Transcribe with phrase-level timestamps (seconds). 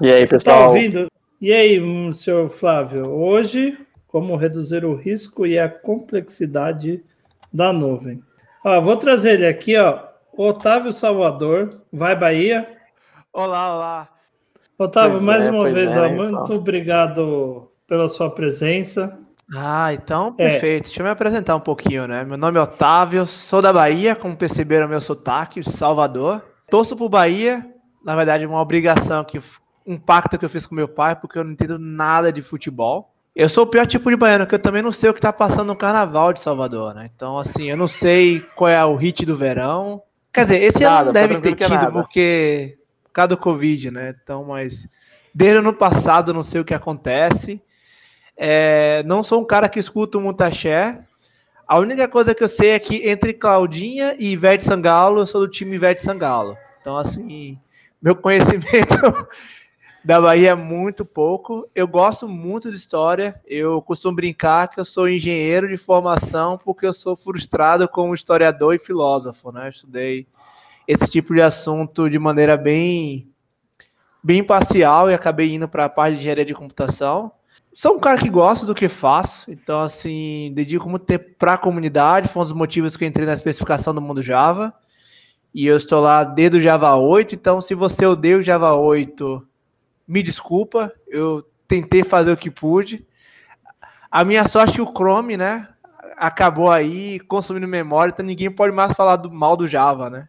[0.00, 0.58] E aí, Você pessoal?
[0.58, 1.06] Tá ouvindo?
[1.40, 1.80] E aí,
[2.14, 3.06] senhor Flávio?
[3.10, 7.02] Hoje, como reduzir o risco e a complexidade
[7.52, 8.22] da nuvem.
[8.64, 9.98] Ó, vou trazer ele aqui, ó.
[10.36, 12.66] Otávio Salvador, vai Bahia.
[13.32, 14.08] Olá, olá.
[14.78, 16.16] Otávio, Pois mais é, uma vez, é, ó, então.
[16.16, 19.18] muito obrigado pela sua presença.
[19.54, 20.48] Ah, então, É.
[20.50, 20.84] perfeito.
[20.84, 22.24] Deixa eu me apresentar um pouquinho, né?
[22.24, 26.42] Meu nome é Otávio, sou da Bahia, como perceberam meu sotaque, de Salvador.
[26.70, 27.66] Torço pro Bahia,
[28.04, 29.40] na verdade, uma obrigação que
[29.90, 33.12] um pacto que eu fiz com meu pai, porque eu não entendo nada de futebol.
[33.34, 35.32] Eu sou o pior tipo de baiano, que eu também não sei o que tá
[35.32, 37.10] passando no carnaval de Salvador, né?
[37.14, 40.02] Então, assim, eu não sei qual é o hit do verão.
[40.32, 41.90] Quer dizer, esse ano Nada, tá deve ter é tido, nada.
[41.90, 44.14] porque por causa do Covid, né?
[44.22, 44.88] Então, mas
[45.34, 47.60] desde o ano passado eu não sei o que acontece.
[48.36, 51.00] É, não sou um cara que escuta muito axé.
[51.66, 55.40] A única coisa que eu sei é que entre Claudinha e Ivete Sangalo, eu sou
[55.40, 56.56] do time Ivete Sangalo.
[56.80, 57.58] Então, assim,
[58.00, 58.96] meu conhecimento
[60.04, 61.68] da Bahia muito pouco.
[61.74, 63.40] Eu gosto muito de história.
[63.46, 68.74] Eu costumo brincar que eu sou engenheiro de formação porque eu sou frustrado como historiador
[68.74, 69.66] e filósofo, né?
[69.66, 70.26] Eu estudei
[70.88, 73.28] esse tipo de assunto de maneira bem
[74.22, 77.32] bem parcial e acabei indo para a parte de engenharia de computação.
[77.72, 81.58] Sou um cara que gosta do que faço, então assim, dedico muito tempo para a
[81.58, 84.74] comunidade, foi um dos motivos que entrei na especificação do mundo Java.
[85.54, 89.46] E eu estou lá desde o Java 8, então se você odeia o Java 8,
[90.10, 93.06] me desculpa, eu tentei fazer o que pude.
[94.10, 95.68] A minha sorte, o Chrome, né,
[96.16, 100.28] acabou aí consumindo memória, então ninguém pode mais falar do mal do Java, né?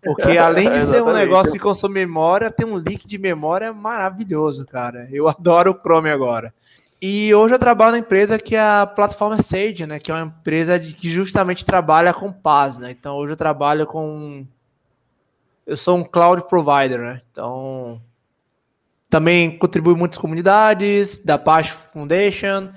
[0.00, 4.64] Porque além de ser um negócio que consome memória, tem um leak de memória maravilhoso,
[4.66, 5.08] cara.
[5.10, 6.54] Eu adoro o Chrome agora.
[7.00, 9.98] E hoje eu trabalho na empresa que é a plataforma Sage, né?
[9.98, 12.92] Que é uma empresa de- que justamente trabalha com PaaS, né?
[12.92, 14.46] Então hoje eu trabalho com.
[15.66, 17.20] Eu sou um cloud provider, né?
[17.32, 18.00] Então.
[19.12, 22.70] Também contribuo em muitas comunidades, da Apache Foundation,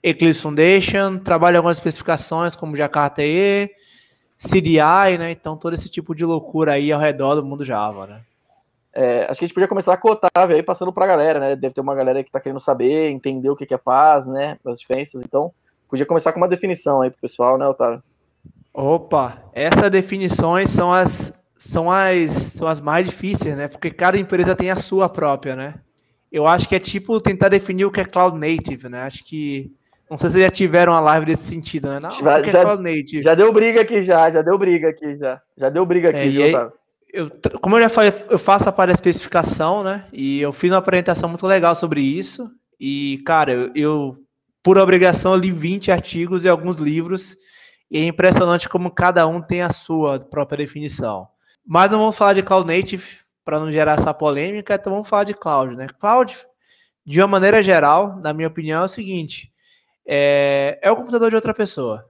[0.00, 3.68] Eclipse Foundation, trabalho em algumas especificações como Jakarta EE,
[4.38, 5.32] CDI, né?
[5.32, 8.20] Então todo esse tipo de loucura aí ao redor do mundo Java, né?
[8.94, 11.56] É, acho que a gente podia começar com o Otávio aí, passando pra galera, né?
[11.56, 14.58] Deve ter uma galera que tá querendo saber, entender o que que é paz, né?
[14.64, 15.20] As diferenças.
[15.24, 15.52] Então,
[15.88, 18.00] podia começar com uma definição aí pro pessoal, né, Otávio?
[18.72, 23.68] Opa, essas definições são as são as são as mais difíceis, né?
[23.68, 25.74] Porque cada empresa tem a sua própria, né?
[26.32, 29.02] Eu acho que é tipo tentar definir o que é cloud native, né?
[29.02, 29.70] Acho que
[30.10, 32.00] não sei se vocês já tiveram uma live desse sentido, né?
[32.00, 33.22] Não, Já- é já- cloud native?
[33.22, 35.40] Já deu briga aqui, já, já deu briga aqui, já.
[35.56, 36.68] Já deu briga aqui, É, viu, aí-
[37.12, 40.06] eu, como eu já falei, eu faço a parte da especificação, né?
[40.12, 42.48] E eu fiz uma apresentação muito legal sobre isso.
[42.80, 44.16] E, cara, eu, eu,
[44.62, 47.36] por obrigação, li 20 artigos e alguns livros.
[47.90, 51.26] E é impressionante como cada um tem a sua própria definição.
[51.66, 55.24] Mas não vamos falar de Cloud Native para não gerar essa polêmica, então vamos falar
[55.24, 55.86] de Cloud, né?
[55.98, 56.36] Cloud,
[57.04, 59.52] de uma maneira geral, na minha opinião, é o seguinte:
[60.06, 62.08] é, é o computador de outra pessoa.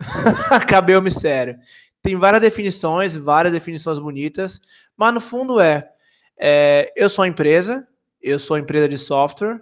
[0.50, 1.58] Acabei o mistério
[2.04, 4.60] tem várias definições, várias definições bonitas,
[4.94, 5.90] mas no fundo é,
[6.38, 7.88] é, eu sou uma empresa,
[8.20, 9.58] eu sou uma empresa de software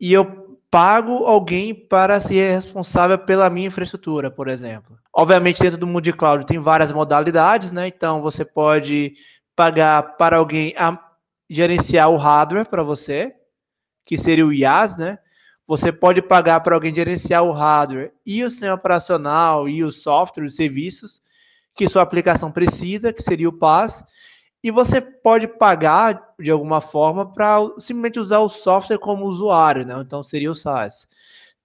[0.00, 0.43] e eu
[0.74, 4.98] pago alguém para ser responsável pela minha infraestrutura, por exemplo.
[5.14, 7.86] Obviamente, dentro do mundo de cloud tem várias modalidades, né?
[7.86, 9.14] Então você pode
[9.54, 10.74] pagar para alguém
[11.48, 13.36] gerenciar o hardware para você,
[14.04, 15.20] que seria o IaaS, né?
[15.64, 20.44] Você pode pagar para alguém gerenciar o hardware e o sistema operacional e o software,
[20.44, 21.22] os serviços
[21.72, 24.04] que sua aplicação precisa, que seria o PaaS,
[24.64, 29.94] e você pode pagar de alguma forma para simplesmente usar o software como usuário, né?
[30.00, 31.06] Então seria o SaaS.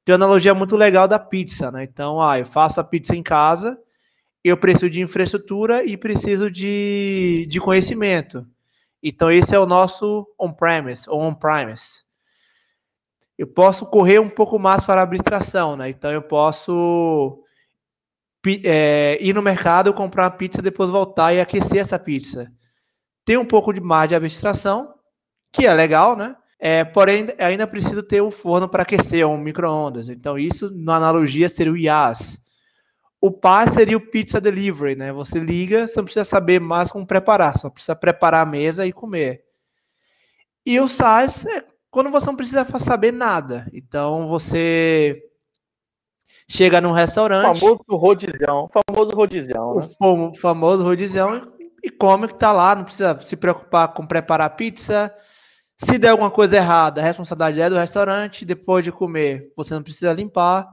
[0.03, 1.85] Tem uma analogia muito legal da pizza, né?
[1.85, 3.79] Então, ah, eu faço a pizza em casa,
[4.43, 8.45] eu preciso de infraestrutura e preciso de, de conhecimento.
[9.01, 12.03] Então, esse é o nosso on-premise ou on-premise.
[13.37, 15.87] Eu posso correr um pouco mais para a abstração, né?
[15.87, 17.41] Então, eu posso
[18.65, 22.51] é, ir no mercado, comprar uma pizza, depois voltar e aquecer essa pizza.
[23.29, 24.91] Tem um pouco de mais de abstração,
[25.53, 26.35] que é legal, né?
[26.59, 30.09] É, porém, ainda preciso ter um forno para aquecer, ou um micro-ondas.
[30.09, 32.41] Então, isso, na analogia, seria o IaaS.
[33.21, 35.13] O PaaS seria o Pizza Delivery, né?
[35.13, 38.91] Você liga, você não precisa saber mais como preparar, só precisa preparar a mesa e
[38.91, 39.43] comer.
[40.65, 43.69] E o SaaS é quando você não precisa saber nada.
[43.71, 45.21] Então, você
[46.49, 49.87] chega num O restaurante, famoso rodizão, o famoso rodizão, o né?
[49.99, 54.55] famo- famoso rodizão e come o que tá lá, não precisa se preocupar com preparar
[54.55, 55.13] pizza.
[55.77, 58.45] Se der alguma coisa errada, a responsabilidade é do restaurante.
[58.45, 60.67] Depois de comer, você não precisa limpar.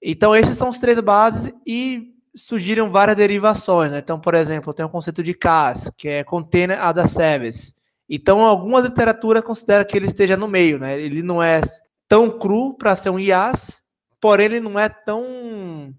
[0.00, 3.90] Então, esses são os três bases e surgiram várias derivações.
[3.90, 3.98] Né?
[3.98, 7.74] Então, por exemplo, tem o conceito de CAS, que é Container as a Service.
[8.08, 11.00] Então, algumas literaturas consideram que ele esteja no meio, né?
[11.00, 11.62] Ele não é
[12.06, 13.80] tão cru para ser um IaaS,
[14.20, 15.94] porém ele não é tão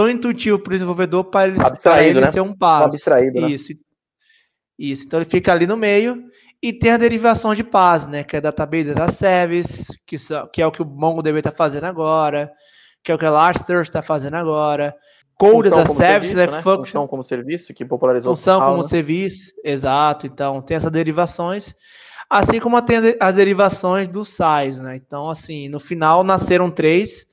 [0.00, 1.58] tão intuitivo para o desenvolvedor para ele,
[2.08, 2.32] ele né?
[2.32, 2.94] ser um PaaS.
[2.94, 3.50] Abstraído, né?
[3.50, 3.74] Isso.
[4.78, 5.04] Isso.
[5.04, 6.24] Então ele fica ali no meio
[6.62, 8.24] e tem a derivação de PaaS, né?
[8.24, 10.16] Que é Database as a Service, que,
[10.52, 12.50] que é o que o MongoDB está fazendo agora,
[13.04, 14.96] que é o que a Elasticsearch está fazendo agora.
[15.38, 16.62] Code as a Service, serviço, né?
[16.62, 18.88] Função como serviço, que popularizou Função como né?
[18.88, 20.26] serviço, exato.
[20.26, 21.74] Então tem essas derivações.
[22.30, 24.96] Assim como tem as derivações do size, né?
[24.96, 27.26] Então, assim, no final nasceram três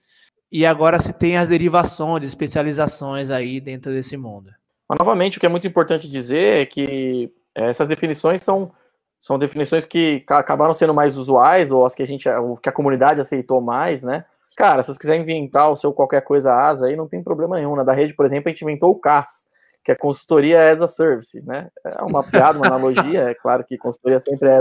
[0.52, 4.50] e agora se tem as derivações, especializações aí dentro desse mundo.
[4.88, 8.72] Mas, novamente, o que é muito importante dizer é que essas definições são,
[9.20, 12.30] são definições que acabaram sendo mais usuais, ou as que a gente,
[12.62, 14.24] que a comunidade aceitou mais, né?
[14.56, 17.76] Cara, se vocês quiserem inventar o seu qualquer coisa asa aí, não tem problema nenhum.
[17.76, 19.48] Na da rede, por exemplo, a gente inventou o CAS,
[19.88, 21.70] que é consultoria as a service, né?
[21.82, 24.60] É uma piada, uma analogia, é claro que consultoria sempre é,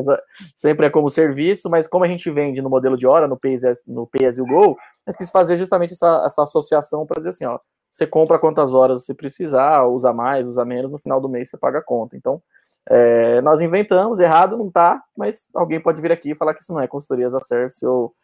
[0.54, 3.54] sempre é como serviço, mas como a gente vende no modelo de hora, no Pay
[3.54, 7.18] as, no Pay as You Go, a gente quis fazer justamente essa, essa associação para
[7.18, 7.58] dizer assim, ó,
[7.90, 11.58] você compra quantas horas você precisar, usa mais, usa menos, no final do mês você
[11.58, 12.16] paga a conta.
[12.16, 12.40] Então,
[12.88, 16.72] é, nós inventamos, errado não tá, mas alguém pode vir aqui e falar que isso
[16.72, 18.14] não é consultoria as a service ou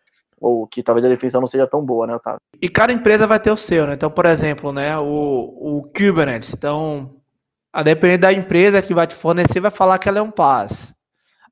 [0.43, 2.41] ou que talvez a definição não seja tão boa, né, Otávio?
[2.61, 3.94] E cada empresa vai ter o seu, né?
[3.94, 6.53] Então, por exemplo, né, o, o Kubernetes.
[6.53, 7.15] Então,
[7.73, 10.93] a depender da empresa que vai te fornecer, vai falar que ela é um PaaS.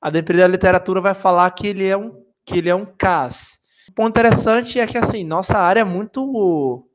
[0.02, 2.12] A depender da literatura, vai falar que ele é um,
[2.44, 3.60] que ele é um CAS.
[3.88, 6.86] O ponto interessante é que, assim, nossa área é muito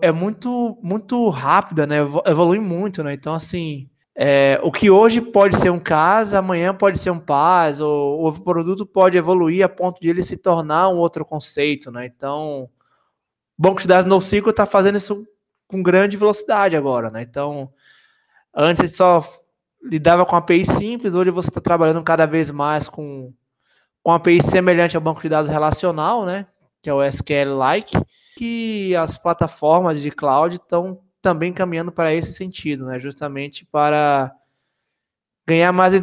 [0.00, 1.98] é muito muito rápida, né?
[2.26, 3.14] Evolui muito, né?
[3.14, 7.80] Então, assim, é, o que hoje pode ser um CAS, amanhã pode ser um PAS,
[7.80, 12.06] ou o produto pode evoluir a ponto de ele se tornar um outro conceito, né?
[12.06, 12.64] Então,
[13.58, 15.26] o banco de dados NoSQL está fazendo isso
[15.66, 17.22] com grande velocidade agora, né?
[17.22, 17.72] Então,
[18.54, 19.26] antes só
[19.82, 23.32] lidava com API simples, hoje você está trabalhando cada vez mais com,
[24.02, 26.46] com API semelhante ao banco de dados relacional, né?
[26.82, 27.96] Que é o SQL-like,
[28.36, 32.98] que as plataformas de cloud estão também caminhando para esse sentido, né?
[32.98, 34.34] Justamente para
[35.46, 35.94] ganhar mais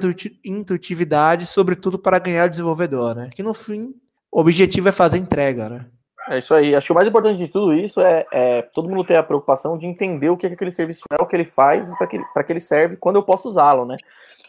[0.44, 3.30] intuitividade, sobretudo para ganhar o desenvolvedor, né?
[3.34, 3.94] Que no fim
[4.32, 5.86] o objetivo é fazer entrega, né?
[6.30, 6.76] É isso aí.
[6.76, 9.78] Acho que o mais importante de tudo isso é, é todo mundo ter a preocupação
[9.78, 12.20] de entender o que, é que aquele serviço é, o que ele faz, para que,
[12.20, 13.98] que ele serve, quando eu posso usá-lo, né?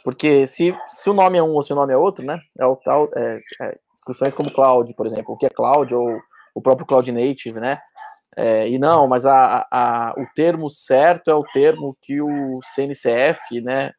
[0.04, 2.40] Porque se, se o nome é um ou se o nome é outro, né?
[2.58, 6.20] É o tal é, é, discussões como cloud, por exemplo, o que é cloud ou
[6.54, 7.80] o próprio cloud native, né?
[8.42, 13.60] É, e não, mas a, a, o termo certo é o termo que o CNCF
[13.60, 13.92] né,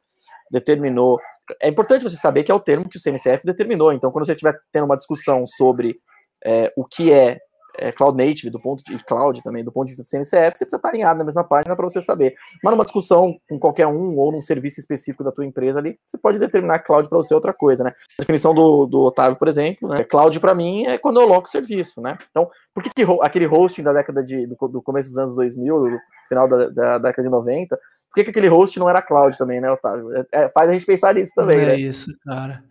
[0.49, 1.19] determinou.
[1.61, 3.93] É importante você saber que é o termo que o CNCF determinou.
[3.93, 5.95] Então, quando você estiver tendo uma discussão sobre
[6.43, 7.37] é, o que é
[7.77, 10.65] é, cloud native, do ponto de cloud também, do ponto de vista do CNCF, você
[10.65, 12.35] precisa estar alinhado na mesma página para você saber.
[12.63, 16.17] Mas numa discussão com qualquer um ou num serviço específico da tua empresa ali, você
[16.17, 17.91] pode determinar cloud para você é outra coisa, né?
[18.17, 20.03] A definição do, do Otávio, por exemplo, né?
[20.03, 22.17] Cloud para mim é quando eu loco o serviço, né?
[22.29, 25.79] Então, por que, que aquele hosting da década de do, do, começo dos anos 2000,
[25.79, 27.77] do final da, da década de 90,
[28.11, 30.13] por que, que aquele host não era cloud também, né, Otávio?
[30.13, 31.73] É, é, faz a gente pensar nisso também, é né?
[31.75, 32.61] É isso, cara.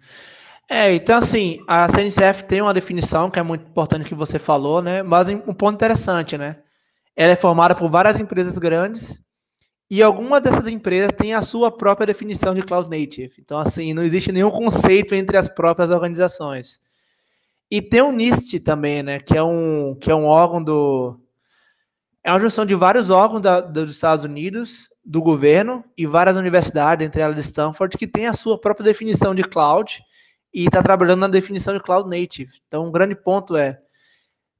[0.72, 4.80] É, então assim, a CNCF tem uma definição que é muito importante que você falou,
[4.80, 5.02] né?
[5.02, 6.58] Mas um ponto interessante, né?
[7.16, 9.20] Ela é formada por várias empresas grandes
[9.90, 13.32] e algumas dessas empresas têm a sua própria definição de cloud native.
[13.40, 16.80] Então assim, não existe nenhum conceito entre as próprias organizações.
[17.68, 19.18] E tem o NIST também, né?
[19.18, 21.18] Que é um que é um órgão do
[22.22, 27.04] é uma junção de vários órgãos da, dos Estados Unidos, do governo e várias universidades,
[27.04, 30.00] entre elas Stanford, que tem a sua própria definição de cloud
[30.52, 32.52] e está trabalhando na definição de Cloud Native.
[32.66, 33.78] Então, um grande ponto é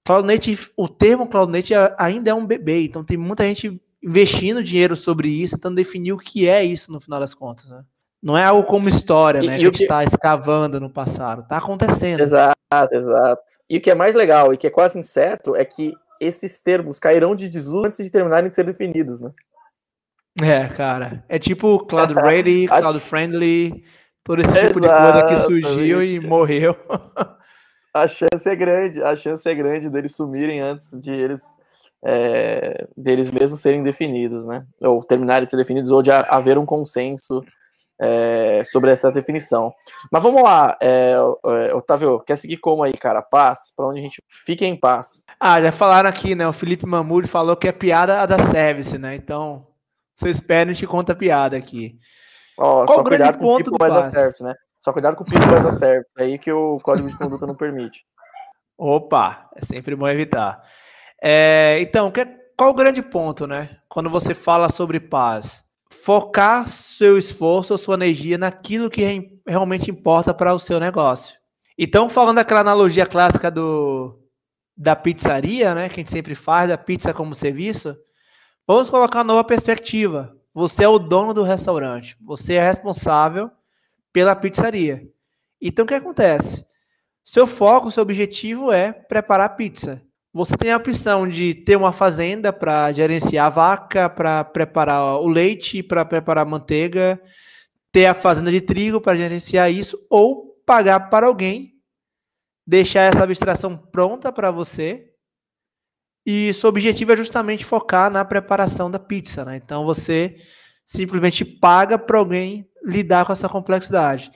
[0.04, 4.62] Cloud Native, o termo Cloud Native ainda é um bebê, então tem muita gente investindo
[4.62, 7.82] dinheiro sobre isso, tentando definir o que é isso no final das contas, né?
[8.23, 9.56] Não é algo como história, né?
[9.56, 11.42] E, que a gente está escavando no passado.
[11.42, 12.20] Está acontecendo.
[12.20, 12.54] Exato,
[12.92, 13.42] exato.
[13.68, 16.99] E o que é mais legal e que é quase incerto é que esses termos
[16.99, 19.30] cairão de desuso antes de terminarem de ser definidos, né?
[20.42, 21.25] É, cara.
[21.28, 23.85] É tipo Cloud Ready, Cloud Friendly,
[24.25, 26.77] todo esse tipo de coisa que surgiu e morreu.
[27.95, 31.43] a chance é grande, a chance é grande deles sumirem antes de eles
[32.03, 34.65] é, deles mesmos serem definidos, né?
[34.83, 37.45] Ou terminarem de ser definidos, ou de haver um consenso
[38.00, 39.73] é, sobre essa definição.
[40.11, 43.21] Mas vamos lá, é, é, Otávio, quer seguir como aí, cara?
[43.21, 45.23] Paz, para onde a gente fique em paz.
[45.39, 46.49] Ah, já falaram aqui, né?
[46.49, 49.15] O Felipe Mamuri falou que é piada a da service, né?
[49.15, 49.67] Então,
[50.17, 51.99] você espera, a gente conta a piada aqui.
[52.61, 54.55] Ó, Qual só cuidado com o tipo mais a service, né?
[54.79, 57.55] Só cuidado com o tipo mais a service, aí que o código de conduta não
[57.55, 58.05] permite.
[58.79, 60.62] Opa, é sempre bom evitar.
[61.23, 62.25] É, então, que,
[62.57, 63.69] qual o grande ponto, né?
[63.88, 65.64] Quando você fala sobre paz?
[66.02, 71.38] focar seu esforço ou sua energia naquilo que realmente importa para o seu negócio.
[71.76, 74.19] Então, falando daquela analogia clássica do,
[74.76, 77.97] da pizzaria, né, que a gente sempre faz, da pizza como serviço,
[78.67, 80.35] vamos colocar uma nova perspectiva.
[80.61, 83.50] Você é o dono do restaurante, você é responsável
[84.12, 85.09] pela pizzaria.
[85.59, 86.67] Então, o que acontece?
[87.25, 90.02] Seu foco, seu objetivo é preparar pizza.
[90.35, 95.29] Você tem a opção de ter uma fazenda para gerenciar a vaca, para preparar o
[95.29, 97.19] leite, para preparar a manteiga,
[97.90, 101.73] ter a fazenda de trigo para gerenciar isso, ou pagar para alguém,
[102.67, 105.10] deixar essa abstração pronta para você.
[106.25, 109.45] E seu objetivo é justamente focar na preparação da pizza.
[109.45, 109.57] Né?
[109.57, 110.37] Então você
[110.85, 114.31] simplesmente paga para alguém lidar com essa complexidade.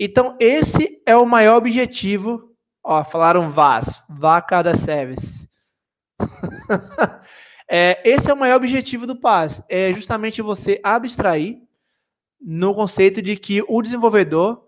[0.00, 2.52] Então, esse é o maior objetivo
[2.84, 5.48] Ó, falaram VAS, Vaca da Service.
[7.70, 11.60] é, esse é o maior objetivo do PAS, é justamente você abstrair
[12.40, 14.66] no conceito de que o desenvolvedor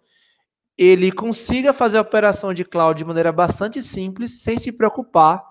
[0.78, 5.44] ele consiga fazer a operação de cloud de maneira bastante simples, sem se preocupar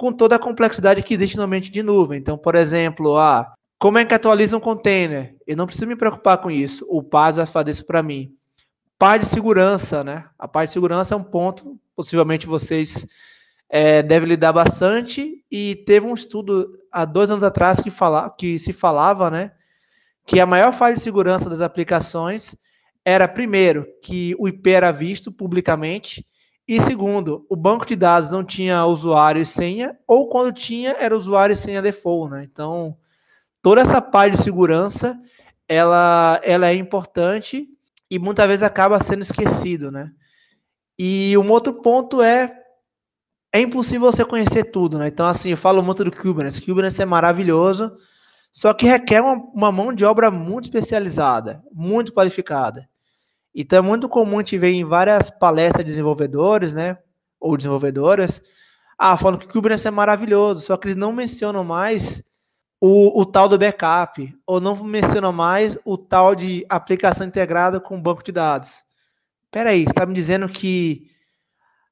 [0.00, 2.18] com toda a complexidade que existe no ambiente de nuvem.
[2.18, 5.36] Então, por exemplo, ah, como é que atualiza um container?
[5.46, 6.86] Eu não preciso me preocupar com isso.
[6.88, 8.34] O PAS vai fazer isso para mim.
[8.98, 10.24] Parte de segurança, né?
[10.38, 13.06] A parte de segurança é um ponto possivelmente vocês
[13.68, 15.44] é, devem lidar bastante.
[15.52, 19.52] E teve um estudo há dois anos atrás que, fala, que se falava, né,
[20.24, 22.56] que a maior falha de segurança das aplicações
[23.04, 26.24] era, primeiro, que o IP era visto publicamente,
[26.66, 31.16] e segundo, o banco de dados não tinha usuário e senha, ou quando tinha, era
[31.16, 32.42] usuário e senha default, né?
[32.44, 32.96] Então,
[33.60, 35.18] toda essa parte de segurança,
[35.68, 37.68] ela, ela é importante
[38.10, 40.10] e muitas vezes acaba sendo esquecido, né?
[40.98, 42.56] E um outro ponto é
[43.52, 45.08] é impossível você conhecer tudo, né?
[45.08, 46.60] Então, assim, eu falo muito do Kubernetes.
[46.60, 47.92] Kubernetes é maravilhoso,
[48.52, 52.88] só que requer uma, uma, mão de obra muito especializada, muito qualificada.
[53.54, 56.98] Então, é muito comum a gente ver em várias palestras de desenvolvedores, né?
[57.40, 58.40] Ou desenvolvedoras,
[58.98, 62.22] ah, falando que Kubernetes é maravilhoso, só que eles não mencionam mais
[62.78, 68.00] o, o tal do backup, ou não mencionam mais o tal de aplicação integrada com
[68.00, 68.84] banco de dados.
[69.50, 71.10] Peraí, está me dizendo que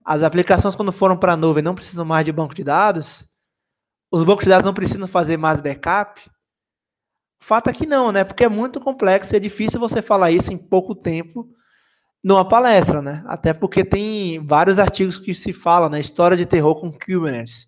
[0.05, 3.27] as aplicações, quando foram para a nuvem, não precisam mais de banco de dados?
[4.11, 6.21] Os bancos de dados não precisam fazer mais backup?
[7.49, 8.25] Fato é que não, né?
[8.25, 11.49] Porque é muito complexo e é difícil você falar isso em pouco tempo
[12.23, 13.25] numa palestra, né?
[13.27, 15.99] Até porque tem vários artigos que se falam, né?
[15.99, 17.67] História de terror com Kubernetes.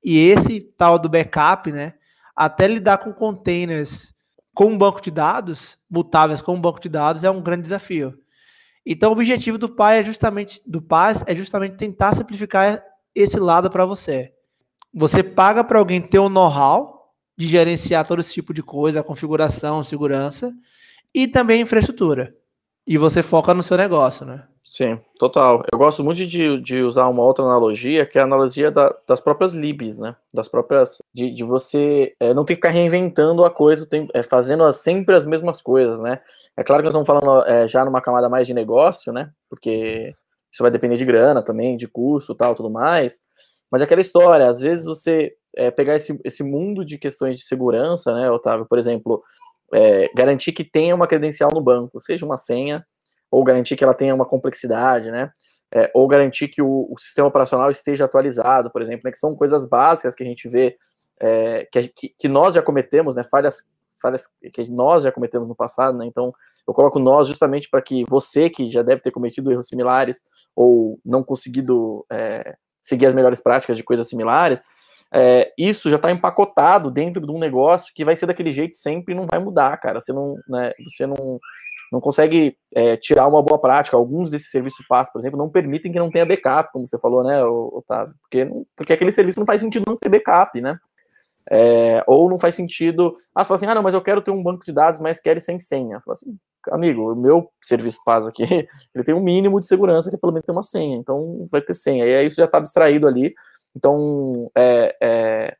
[0.00, 1.94] E esse tal do backup, né?
[2.36, 4.14] Até lidar com containers
[4.54, 8.16] com um banco de dados, mutáveis com um banco de dados, é um grande desafio.
[8.86, 12.80] Então, o objetivo do pai é justamente do PAS é justamente tentar simplificar
[13.12, 14.32] esse lado para você.
[14.94, 16.95] Você paga para alguém ter o um know-how
[17.36, 20.52] de gerenciar todo esse tipo de coisa, configuração, segurança
[21.14, 22.34] e também infraestrutura.
[22.86, 24.44] E você foca no seu negócio, né?
[24.62, 25.60] Sim, total.
[25.72, 29.20] Eu gosto muito de, de usar uma outra analogia, que é a analogia da, das
[29.20, 30.14] próprias libs, né?
[30.32, 31.02] Das próprias.
[31.12, 35.16] De, de você é, não ter que ficar reinventando a coisa, tem, é, fazendo sempre
[35.16, 36.20] as mesmas coisas, né?
[36.56, 39.30] É claro que nós estamos falando é, já numa camada mais de negócio, né?
[39.50, 40.14] Porque
[40.52, 43.18] isso vai depender de grana também, de custo tal, tudo mais.
[43.70, 47.44] Mas é aquela história, às vezes você é, pegar esse, esse mundo de questões de
[47.44, 48.66] segurança, né, Otávio?
[48.66, 49.22] Por exemplo,
[49.72, 52.84] é, garantir que tenha uma credencial no banco, seja uma senha,
[53.30, 55.30] ou garantir que ela tenha uma complexidade, né?
[55.74, 59.34] É, ou garantir que o, o, sistema operacional esteja atualizado, por exemplo, né, que são
[59.34, 60.76] coisas básicas que a gente vê,
[61.20, 63.64] é, que, que, nós já cometemos, né, falhas,
[64.00, 66.32] falhas que nós já cometemos no passado, né, então
[66.68, 70.22] eu coloco nós justamente para que você, que já deve ter cometido erros similares,
[70.54, 74.62] ou não conseguido é, seguir as melhores práticas de coisas similares,
[75.12, 79.14] é, isso já está empacotado dentro de um negócio que vai ser daquele jeito sempre
[79.14, 80.00] e não vai mudar, cara.
[80.00, 81.38] Você não, né, você não,
[81.92, 83.96] não consegue é, tirar uma boa prática.
[83.96, 87.22] Alguns desses serviços PaaS, por exemplo, não permitem que não tenha backup, como você falou,
[87.22, 88.14] né, Otávio?
[88.22, 90.78] Porque, porque aquele serviço não faz sentido não ter backup, né?
[91.48, 93.16] É, ou não faz sentido.
[93.32, 95.20] Ah, você fala assim, ah, não, mas eu quero ter um banco de dados, mas
[95.20, 96.00] quero sem senha.
[96.00, 96.36] Fala assim,
[96.72, 98.42] amigo, o meu serviço PaaS aqui,
[98.92, 101.74] ele tem um mínimo de segurança que pelo menos tem uma senha, então vai ter
[101.74, 102.04] senha.
[102.04, 103.32] E aí isso já está abstraído ali
[103.76, 105.56] então, é, é,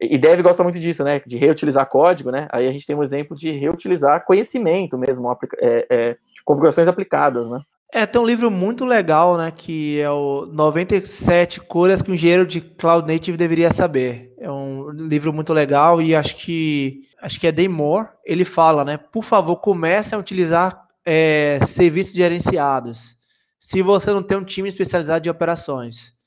[0.00, 1.20] e Dev gosta muito disso, né?
[1.26, 2.48] De reutilizar código, né?
[2.50, 7.60] Aí a gente tem um exemplo de reutilizar conhecimento mesmo, é, é, configurações aplicadas, né?
[7.92, 9.50] É, tem um livro muito legal, né?
[9.50, 14.32] Que é o 97 Coisas que um engenheiro de Cloud Native deveria saber.
[14.38, 18.08] É um livro muito legal e acho que acho que é Day Moore.
[18.24, 18.96] Ele fala, né?
[18.96, 23.16] Por favor, comece a utilizar é, serviços gerenciados.
[23.58, 26.17] Se você não tem um time especializado de operações.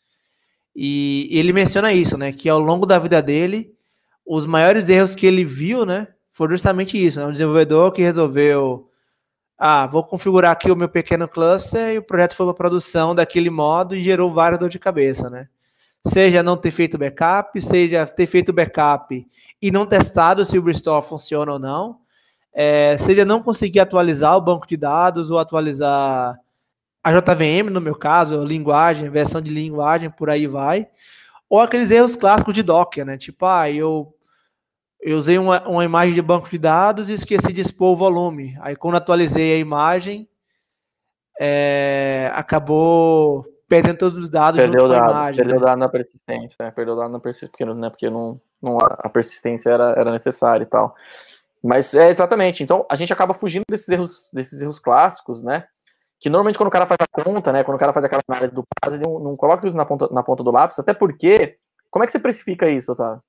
[0.75, 2.31] E ele menciona isso, né?
[2.31, 3.73] Que ao longo da vida dele,
[4.25, 6.07] os maiores erros que ele viu, né?
[6.31, 7.25] foi justamente isso, né?
[7.27, 8.89] Um desenvolvedor que resolveu,
[9.57, 13.49] ah, vou configurar aqui o meu pequeno cluster e o projeto foi para produção daquele
[13.49, 15.47] modo e gerou várias dor de cabeça, né?
[16.07, 19.27] Seja não ter feito backup, seja ter feito backup
[19.61, 21.99] e não testado se o restore funciona ou não,
[22.53, 26.39] é, seja não conseguir atualizar o banco de dados ou atualizar
[27.03, 30.87] a JVM, no meu caso, linguagem, versão de linguagem, por aí vai.
[31.49, 33.17] Ou aqueles erros clássicos de Docker, né?
[33.17, 34.13] Tipo, ah, eu,
[35.01, 38.55] eu usei uma, uma imagem de banco de dados e esqueci de expor o volume.
[38.61, 40.29] Aí, quando atualizei a imagem,
[41.39, 45.43] é, acabou perdendo todos os dados perdeu junto dado, com a imagem.
[45.43, 45.65] Perdeu né?
[45.65, 46.71] dado na persistência, né?
[46.71, 47.89] Perdeu dado na persistência, porque, né?
[47.89, 50.95] porque não, não, a persistência era, era necessária e tal.
[51.63, 52.63] Mas é exatamente.
[52.63, 55.65] Então, a gente acaba fugindo desses erros, desses erros clássicos, né?
[56.21, 58.53] Que normalmente quando o cara faz a conta, né, quando o cara faz aquela análise
[58.53, 61.57] do prazo, ele não, não coloca tudo na ponta, na ponta do lápis, até porque,
[61.89, 63.23] como é que você precifica isso, Otávio?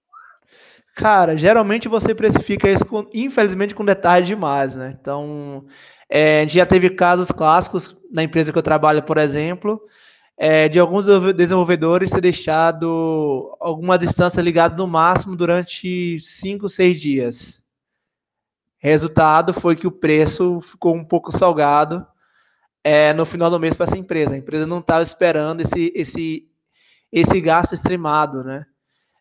[0.95, 4.95] Cara, geralmente você precifica isso, com, infelizmente, com detalhe demais, né?
[5.01, 5.65] Então,
[6.07, 9.81] é, a gente já teve casos clássicos na empresa que eu trabalho, por exemplo,
[10.37, 17.65] é, de alguns desenvolvedores ser deixado alguma distância ligada no máximo durante 5, 6 dias.
[18.77, 22.07] Resultado foi que o preço ficou um pouco salgado
[22.85, 24.35] é, no final do mês para essa empresa.
[24.35, 26.49] A empresa não estava esperando esse, esse,
[27.11, 28.67] esse gasto extremado, né?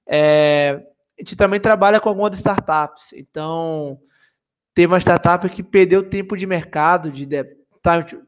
[0.07, 0.81] É,
[1.17, 3.13] a gente também trabalha com algumas startups.
[3.13, 3.99] Então,
[4.73, 8.23] tem uma startup que perdeu tempo de mercado, de, de time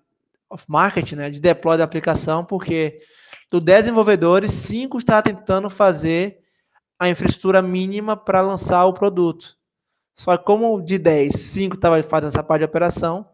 [0.50, 3.00] of market, né, de deploy da aplicação, porque
[3.52, 6.40] dos 10 desenvolvedores, 5 estavam tentando fazer
[7.00, 9.58] a infraestrutura mínima para lançar o produto.
[10.16, 13.28] Só que como de 10, 5 estavam fazendo essa parte de operação,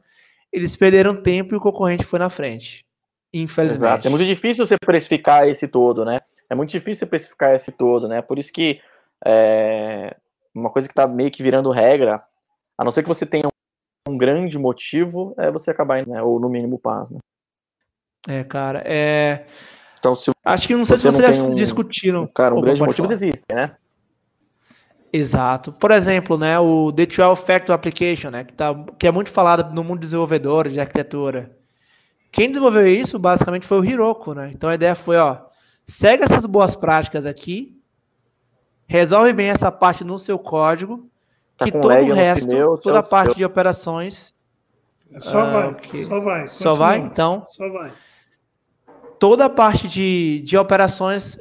[0.51, 2.85] eles perderam tempo e o concorrente foi na frente.
[3.33, 3.83] Infelizmente.
[3.83, 4.07] Exato.
[4.07, 6.17] É muito difícil você precificar esse todo, né?
[6.49, 8.21] É muito difícil você precificar esse todo, né?
[8.21, 8.81] Por isso que
[9.23, 10.15] é,
[10.53, 12.23] uma coisa que está meio que virando regra,
[12.77, 13.47] a não ser que você tenha
[14.07, 16.21] um grande motivo, é você acabar, né?
[16.23, 17.19] Ou no mínimo paz, né?
[18.27, 19.45] É, cara, é.
[19.97, 22.25] Então, se Acho que não sei se vocês já um, discutiram.
[22.25, 23.75] Cara, um grande motivo existe, né?
[25.11, 25.71] Exato.
[25.71, 29.83] Por exemplo, né, o D12 Factor Application, né, que, tá, que é muito falado no
[29.83, 31.57] mundo de desenvolvedores, de arquitetura.
[32.31, 34.51] Quem desenvolveu isso, basicamente, foi o Hiroko, né?
[34.53, 35.37] Então a ideia foi, ó,
[35.83, 37.75] segue essas boas práticas aqui,
[38.85, 41.09] resolve bem essa parte no seu código,
[41.57, 43.37] tá que todo o resto, pneu, toda a parte seu...
[43.37, 44.35] de operações...
[45.17, 46.05] Só uh, vai, que...
[46.05, 46.47] só vai.
[46.47, 46.97] Só vai?
[46.99, 47.45] Então...
[47.49, 47.91] Só vai.
[49.17, 51.39] Toda a parte de, de operações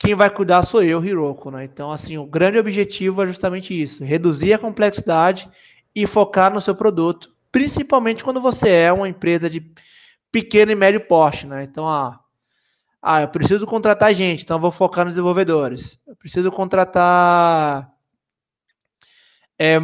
[0.00, 1.62] quem vai cuidar sou eu, Hiroko, né?
[1.62, 5.46] Então, assim, o grande objetivo é justamente isso: reduzir a complexidade
[5.94, 9.60] e focar no seu produto, principalmente quando você é uma empresa de
[10.32, 11.64] pequeno e médio porte, né?
[11.64, 12.18] Então, ah,
[13.02, 16.00] ah, eu preciso contratar gente, então vou focar nos desenvolvedores.
[16.06, 17.92] Eu preciso contratar,
[19.58, 19.78] é,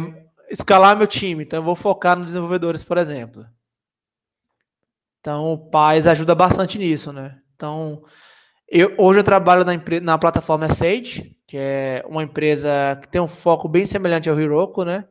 [0.49, 3.45] escalar meu time, então vou focar nos desenvolvedores, por exemplo.
[5.19, 7.39] Então, o Paz ajuda bastante nisso, né?
[7.55, 8.03] Então,
[8.69, 13.27] eu, hoje eu trabalho na, na plataforma Sage, que é uma empresa que tem um
[13.27, 15.05] foco bem semelhante ao Heroku, né?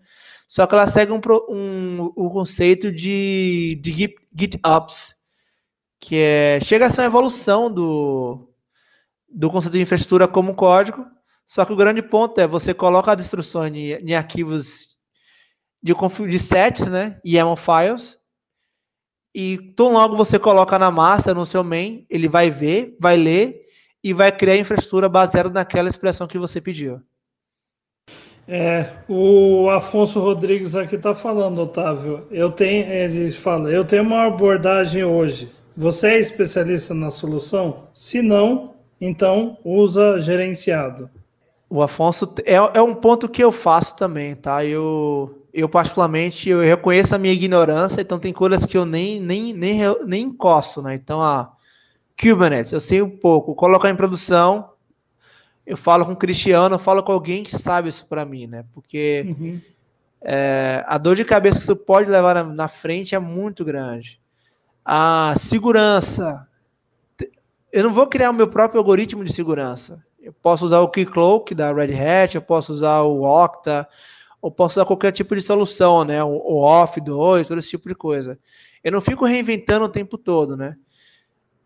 [0.46, 5.16] Só que ela segue um, um, um conceito de, de GitOps,
[5.98, 8.48] que é, chega a ser uma evolução do,
[9.28, 11.04] do conceito de infraestrutura como código,
[11.46, 14.96] só que o grande ponto é você coloca as instruções em, em arquivos
[15.82, 15.94] de,
[16.28, 18.18] de sets, né, YAML files,
[19.38, 23.66] e tão logo você coloca na massa, no seu main, ele vai ver, vai ler
[24.02, 27.02] e vai criar a infraestrutura baseada naquela expressão que você pediu.
[28.48, 32.26] É, o Afonso Rodrigues aqui está falando, Otávio.
[32.30, 35.50] Eu tenho, ele fala, eu tenho uma abordagem hoje.
[35.76, 37.88] Você é especialista na solução?
[37.92, 41.10] Se não, então usa gerenciado.
[41.68, 44.64] O Afonso é, é um ponto que eu faço também, tá?
[44.64, 49.54] Eu eu particularmente eu reconheço a minha ignorância, então tem coisas que eu nem nem
[49.54, 50.94] nem, nem encosto, né?
[50.94, 51.50] Então a
[52.20, 54.70] Kubernetes, eu sei um pouco, colocar em produção,
[55.66, 58.66] eu falo com o Cristiano, eu falo com alguém que sabe isso para mim, né?
[58.74, 59.60] Porque uhum.
[60.20, 64.20] é, a dor de cabeça que isso pode levar na, na, frente é muito grande.
[64.84, 66.46] A segurança,
[67.72, 70.04] eu não vou criar o meu próprio algoritmo de segurança.
[70.20, 73.88] Eu posso usar o Keycloak da Red Hat, eu posso usar o Okta,
[74.46, 76.22] ou posso usar qualquer tipo de solução, né?
[76.22, 78.38] O, off 2, todo esse tipo de coisa.
[78.82, 80.76] Eu não fico reinventando o tempo todo, né?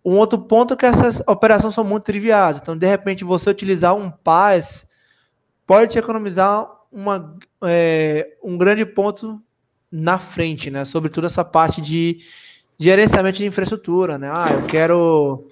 [0.02, 2.56] Um outro ponto é que essas operações são muito triviais.
[2.56, 4.86] Então, de repente, você utilizar um PaaS
[5.66, 9.38] pode te economizar uma, é, um grande ponto
[9.92, 10.86] na frente, né?
[10.86, 12.20] Sobretudo essa parte de
[12.78, 14.30] gerenciamento de infraestrutura, né?
[14.32, 15.46] Ah, eu quero,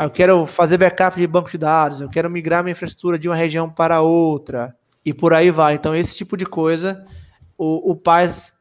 [0.00, 3.34] eu quero fazer backup de banco de dados, eu quero migrar minha infraestrutura de uma
[3.34, 4.72] região para outra
[5.04, 5.74] e por aí vai.
[5.74, 7.04] Então, esse tipo de coisa,
[7.56, 8.54] o, o Paz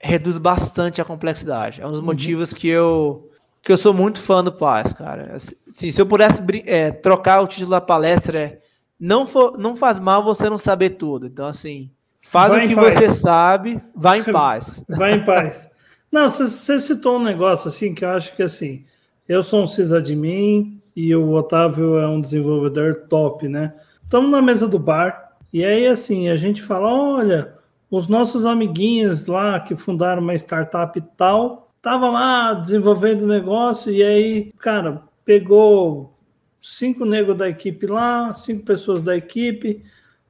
[0.00, 1.80] reduz bastante a complexidade.
[1.80, 2.06] É um dos uhum.
[2.06, 3.30] motivos que eu
[3.62, 5.34] que eu sou muito fã do Paz, cara.
[5.34, 8.60] Assim, se eu pudesse é, trocar o título da palestra, é,
[8.98, 11.26] não, for, não faz mal você não saber tudo.
[11.26, 14.84] Então, assim, faz vai o que você sabe, vá em paz.
[14.88, 15.68] Vai em paz.
[16.12, 18.84] Não, você citou um negócio assim que eu acho que assim,
[19.28, 23.74] eu sou um sysadmin e o Otávio é um desenvolvedor top, né?
[24.04, 25.25] Estamos na mesa do bar
[25.56, 27.54] e aí assim, a gente fala, olha,
[27.90, 34.52] os nossos amiguinhos lá que fundaram uma startup tal, tava lá desenvolvendo negócio e aí,
[34.58, 36.14] cara, pegou
[36.60, 39.82] cinco negros da equipe lá, cinco pessoas da equipe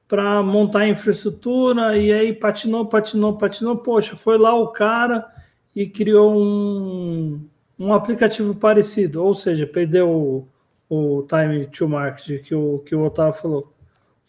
[0.07, 3.77] para montar a infraestrutura e aí patinou, patinou, patinou.
[3.79, 5.27] Poxa, foi lá o cara
[5.75, 10.49] e criou um, um aplicativo parecido, ou seja, perdeu o,
[10.89, 13.76] o time to market que o, que o Otávio falou.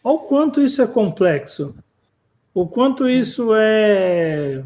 [0.08, 1.76] Olha o quanto isso é complexo,
[2.54, 4.64] o quanto isso é.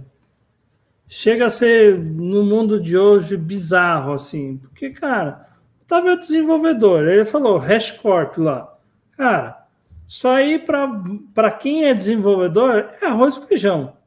[1.08, 4.58] Chega a ser, no mundo de hoje, bizarro, assim.
[4.58, 5.48] Porque, cara,
[5.80, 8.72] o Otávio é desenvolvedor, ele falou HashCorp lá.
[9.18, 9.66] Cara,
[10.08, 13.98] só aí para quem é desenvolvedor é arroz e feijão.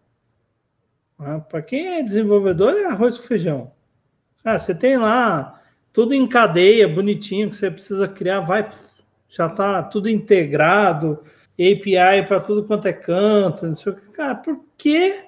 [1.19, 3.73] Ah, Para quem é desenvolvedor, é arroz com feijão.
[4.45, 5.61] Ah, você tem lá
[5.93, 8.69] tudo em cadeia, bonitinho, que você precisa criar, vai,
[9.37, 11.21] já está tudo integrado,
[11.55, 14.11] API para tudo quanto é canto, não sei o que.
[14.11, 15.25] Cara, por que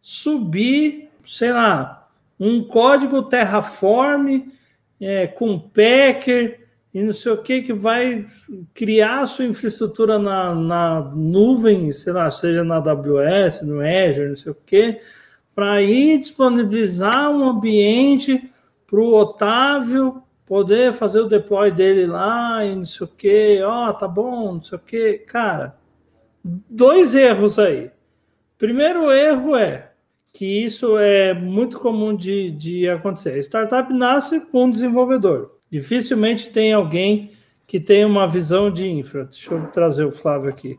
[0.00, 2.08] subir, sei lá,
[2.38, 4.48] um código Terraform
[5.00, 8.26] é, com Packer e não sei o que, que vai
[8.74, 14.36] criar a sua infraestrutura na, na nuvem, sei lá, seja na AWS, no Azure, não
[14.36, 15.00] sei o que,
[15.54, 18.50] para ir disponibilizar um ambiente
[18.86, 23.90] para o Otávio poder fazer o deploy dele lá e não sei o que, ó,
[23.90, 25.18] oh, tá bom, não sei o que.
[25.18, 25.76] Cara,
[26.42, 27.90] dois erros aí.
[28.56, 29.92] Primeiro erro é
[30.32, 33.34] que isso é muito comum de, de acontecer.
[33.34, 35.58] A startup nasce com um desenvolvedor.
[35.70, 37.30] Dificilmente tem alguém
[37.66, 39.26] que tem uma visão de infra.
[39.26, 40.78] Deixa eu trazer o Flávio aqui.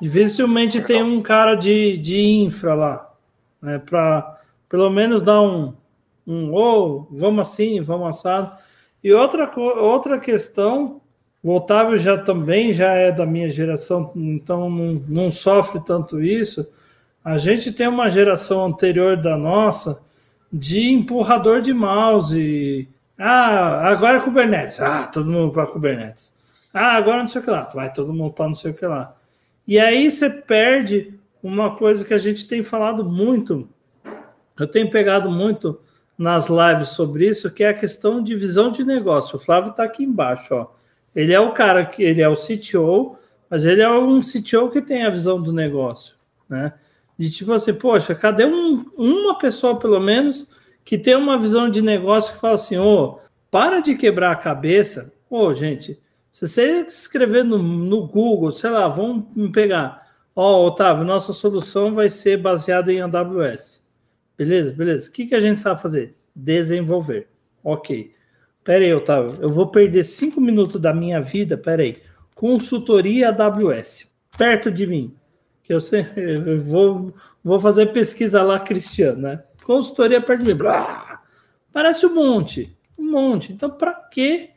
[0.00, 3.14] Dificilmente tem um cara de, de infra lá,
[3.60, 3.78] né?
[3.78, 5.74] Para pelo menos dar um,
[6.26, 8.56] um oh, vamos assim, vamos assado.
[9.06, 11.00] E outra, outra questão,
[11.40, 16.68] o Otávio já também já é da minha geração, então não, não sofre tanto isso.
[17.24, 20.02] A gente tem uma geração anterior da nossa
[20.52, 24.80] de empurrador de mouse ah, agora é Kubernetes.
[24.80, 26.36] Ah, todo mundo para Kubernetes.
[26.74, 27.62] Ah, agora não sei o que lá.
[27.72, 29.14] Vai todo mundo para não sei o que lá.
[29.68, 33.68] E aí você perde uma coisa que a gente tem falado muito.
[34.58, 35.80] Eu tenho pegado muito
[36.18, 39.36] nas lives sobre isso, que é a questão de visão de negócio.
[39.36, 40.66] O Flávio está aqui embaixo, ó.
[41.14, 43.16] Ele é o cara que ele é o CTO,
[43.48, 46.14] mas ele é um CTO que tem a visão do negócio,
[46.48, 46.74] né?
[47.18, 50.46] De tipo assim, poxa, cadê um, uma pessoa pelo menos
[50.84, 53.18] que tem uma visão de negócio que fala assim: ô, oh,
[53.50, 55.12] para de quebrar a cabeça.
[55.30, 55.98] Ô, oh, gente,
[56.30, 60.06] se você escrever no, no Google, sei lá, vamos pegar.
[60.34, 63.85] Ó, oh, Otávio, nossa solução vai ser baseada em AWS.
[64.36, 65.08] Beleza, beleza.
[65.08, 66.14] O que, que a gente sabe fazer?
[66.34, 67.28] Desenvolver.
[67.64, 68.12] Ok.
[68.62, 71.56] Pera aí, Otávio, eu vou perder cinco minutos da minha vida.
[71.56, 71.96] Pera aí.
[72.34, 74.12] Consultoria AWS.
[74.36, 75.14] Perto de mim.
[75.62, 79.42] Que eu, sei, eu vou, vou fazer pesquisa lá, Cristiano, né?
[79.66, 80.58] consultoria perto de mim.
[80.58, 81.22] Blá,
[81.72, 83.52] parece um monte, um monte.
[83.52, 84.50] Então, para que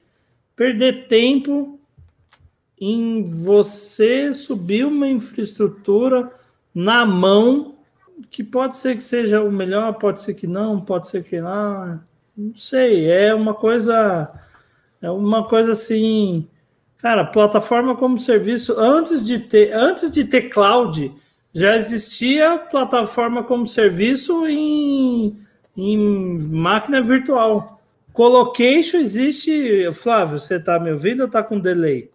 [0.56, 1.80] perder tempo
[2.80, 6.32] em você subir uma infraestrutura
[6.74, 7.79] na mão
[8.30, 12.00] que pode ser que seja o melhor, pode ser que não, pode ser que não,
[12.38, 13.10] não sei.
[13.10, 14.32] É uma coisa,
[15.02, 16.48] é uma coisa assim,
[16.98, 21.14] cara, plataforma como serviço antes de ter, antes de ter cloud
[21.54, 25.38] já existia plataforma como serviço em,
[25.76, 27.82] em máquina virtual.
[28.14, 29.92] Colocation existe.
[29.94, 32.10] Flávio, você está me ouvindo ou está com delay?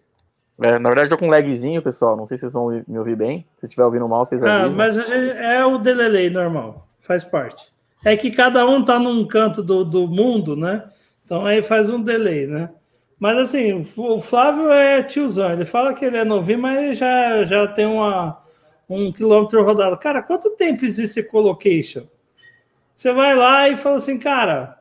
[0.60, 2.16] É, na verdade, estou com um lagzinho, pessoal.
[2.16, 3.46] Não sei se vocês vão me ouvir bem.
[3.54, 4.84] Se estiver ouvindo mal, vocês ah, avisam.
[4.84, 7.72] Mas é o delay normal, faz parte.
[8.04, 10.84] É que cada um está num canto do, do mundo, né?
[11.24, 12.70] Então aí faz um delay, né?
[13.18, 15.52] Mas assim, o Flávio é tiozão.
[15.52, 18.42] Ele fala que ele é novinho, mas já, já tem uma
[18.88, 19.96] um quilômetro rodado.
[19.96, 22.04] Cara, quanto tempo existe colocation?
[22.94, 24.78] Você vai lá e fala assim, cara.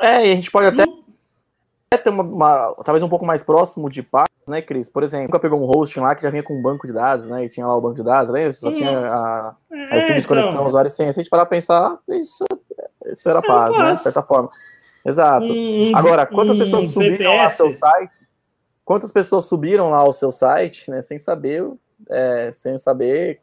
[0.00, 1.01] É, e a gente pode até não...
[1.98, 4.88] ter uma, uma, talvez um pouco mais próximo de paz, né, Cris?
[4.88, 7.26] Por exemplo, nunca pegou um hosting lá que já vinha com um banco de dados,
[7.26, 7.44] né?
[7.44, 8.52] E tinha lá o banco de dados, lembra?
[8.52, 8.72] Só hum.
[8.72, 10.66] tinha a, a é, de conexão, então...
[10.66, 11.12] usuário senha.
[11.12, 12.44] Se a gente parar pra pensar, isso,
[13.06, 13.92] isso era paz, né?
[13.92, 14.50] De certa forma.
[15.04, 15.46] Exato.
[15.46, 17.36] Hum, Agora, quantas hum, pessoas subiram VPS.
[17.36, 18.16] lá ao seu site?
[18.84, 21.02] Quantas pessoas subiram lá ao seu site, né?
[21.02, 21.68] Sem saber
[22.10, 23.40] é, sem saber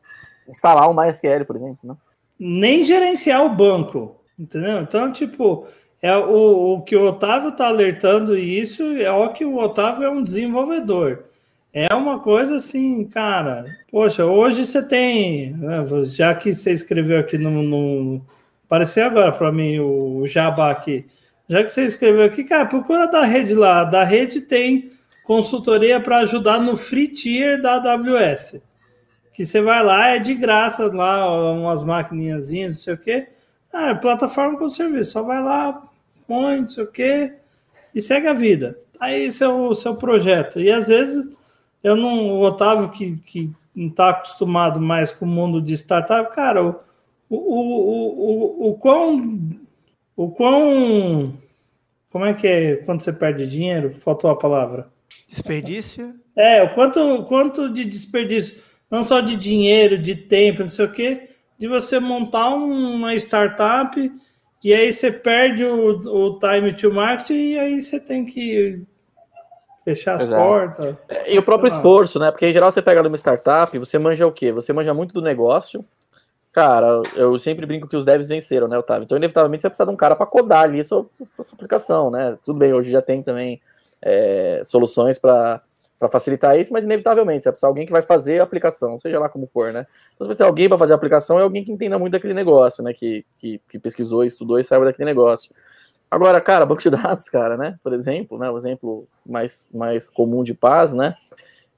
[0.48, 1.96] instalar o MySQL, por exemplo, né?
[2.40, 4.82] Nem gerenciar o banco, entendeu?
[4.82, 5.68] Então, tipo,
[6.02, 10.10] é o, o que o Otávio está alertando isso é o que o Otávio é
[10.10, 11.26] um desenvolvedor.
[11.74, 13.66] É uma coisa assim, cara.
[13.92, 18.22] Poxa, hoje você tem, né, já que você escreveu aqui no, no
[18.66, 21.06] apareceu agora para mim o Jabá aqui.
[21.48, 23.84] Já que você escreveu aqui, cara, procura da rede lá.
[23.84, 24.90] Da rede tem
[25.24, 28.62] consultoria para ajudar no free tier da AWS.
[29.34, 33.28] Que você vai lá, é de graça lá, umas maquininhas, não sei o quê.
[33.72, 35.12] Ah, é plataforma com serviço.
[35.12, 35.89] Só vai lá,
[36.30, 37.34] põe, não sei o quê,
[37.94, 38.78] e segue a vida.
[39.00, 40.60] Aí esse é o seu projeto.
[40.60, 41.28] E às vezes
[41.84, 46.34] eu não, o Otávio que, que não está acostumado mais com o mundo de startup,
[46.36, 46.76] cara, o,
[47.30, 49.58] o, o, o, o quão.
[50.16, 51.34] O quão.
[52.12, 53.96] Como é que é quando você perde dinheiro?
[54.00, 54.88] Faltou a palavra.
[55.28, 56.14] Desperdício?
[56.36, 60.92] É, o quanto, quanto de desperdício, não só de dinheiro, de tempo, não sei o
[60.92, 64.12] quê, de você montar uma startup
[64.64, 68.82] e aí você perde o, o time to market e aí você tem que
[69.86, 70.42] fechar as Exato.
[70.42, 70.96] portas.
[71.08, 72.32] É, e o próprio esforço, né?
[72.32, 74.52] Porque em geral você pega numa startup, você manja o quê?
[74.52, 75.86] Você manja muito do negócio,
[76.52, 79.04] Cara, eu sempre brinco que os devs venceram, né, Otávio?
[79.04, 82.38] Então, inevitavelmente, você precisa de um cara para codar ali sua, sua, aplicação, né?
[82.44, 83.62] Tudo bem, hoje já tem também
[84.02, 85.62] é, soluções para
[86.08, 89.28] facilitar isso, mas inevitavelmente você precisa de alguém que vai fazer a aplicação, seja lá
[89.28, 89.86] como for, né?
[90.14, 92.34] Então, você vai ter alguém para fazer a aplicação é alguém que entenda muito daquele
[92.34, 92.94] negócio, né?
[92.94, 95.54] Que, que, que pesquisou, estudou e saiba daquele negócio.
[96.10, 97.78] Agora, cara, banco de dados, cara, né?
[97.84, 98.50] Por exemplo, né?
[98.50, 101.16] O exemplo mais, mais comum de paz, né?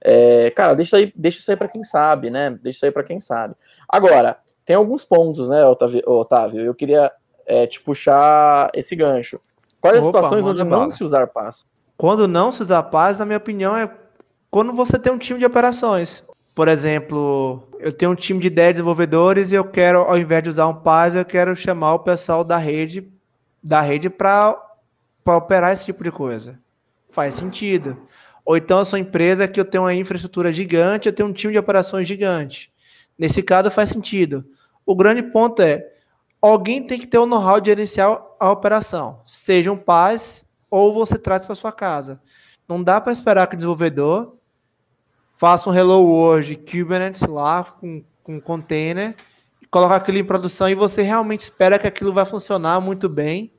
[0.04, 2.52] É, cara, deixa, aí, deixa isso aí para quem sabe, né?
[2.52, 3.56] Deixa isso aí para quem sabe.
[3.90, 6.02] Agora, tem alguns pontos, né, Otávio?
[6.06, 7.12] Otávio eu queria
[7.46, 9.40] é, te puxar esse gancho.
[9.80, 11.66] Quais as situações onde não se usar paz?
[11.98, 13.88] Quando não se usar paz, na minha opinião, é
[14.52, 16.22] quando você tem um time de operações.
[16.54, 20.50] Por exemplo, eu tenho um time de 10 desenvolvedores e eu quero, ao invés de
[20.50, 23.10] usar um paz, eu quero chamar o pessoal da rede
[23.64, 24.60] da rede para
[25.26, 26.60] operar esse tipo de coisa.
[27.10, 27.98] Faz sentido.
[28.44, 31.54] Ou então eu sou empresa que eu tenho uma infraestrutura gigante, eu tenho um time
[31.54, 32.72] de operações gigante.
[33.18, 34.44] Nesse caso faz sentido.
[34.86, 35.88] O grande ponto é,
[36.42, 41.18] alguém tem que ter o know-how de gerenciar a operação, seja um paz ou você
[41.18, 42.20] traz para sua casa.
[42.68, 44.41] Não dá para esperar que o desenvolvedor
[45.42, 49.16] faça um Hello World Kubernetes lá com, com container,
[49.72, 53.52] coloque aquilo em produção e você realmente espera que aquilo vai funcionar muito bem,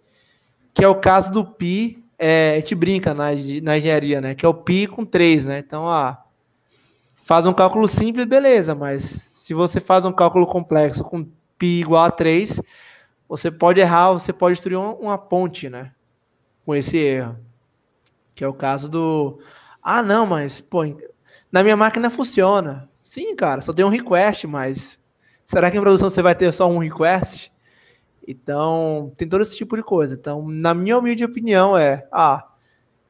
[0.73, 3.31] que é o caso do Pi, é, gente brinca na,
[3.65, 4.33] na engenharia, né?
[4.33, 5.59] Que é o Pi com 3, né?
[5.59, 6.23] Então, ah,
[7.17, 11.25] faz um cálculo simples, beleza, mas se você faz um cálculo complexo com
[11.59, 12.61] π igual a 3,
[13.29, 15.91] você pode errar, você pode destruir uma, uma ponte, né?
[16.65, 17.37] Com esse erro.
[18.37, 19.41] Que é o caso do.
[19.83, 20.85] Ah, não, mas, pô,
[21.53, 22.89] na minha máquina funciona.
[23.03, 24.99] Sim, cara, só tem um request, mas
[25.45, 27.53] será que em produção você vai ter só um request?
[28.27, 30.15] Então, tem todo esse tipo de coisa.
[30.15, 32.49] Então, na minha humilde opinião, é: ah,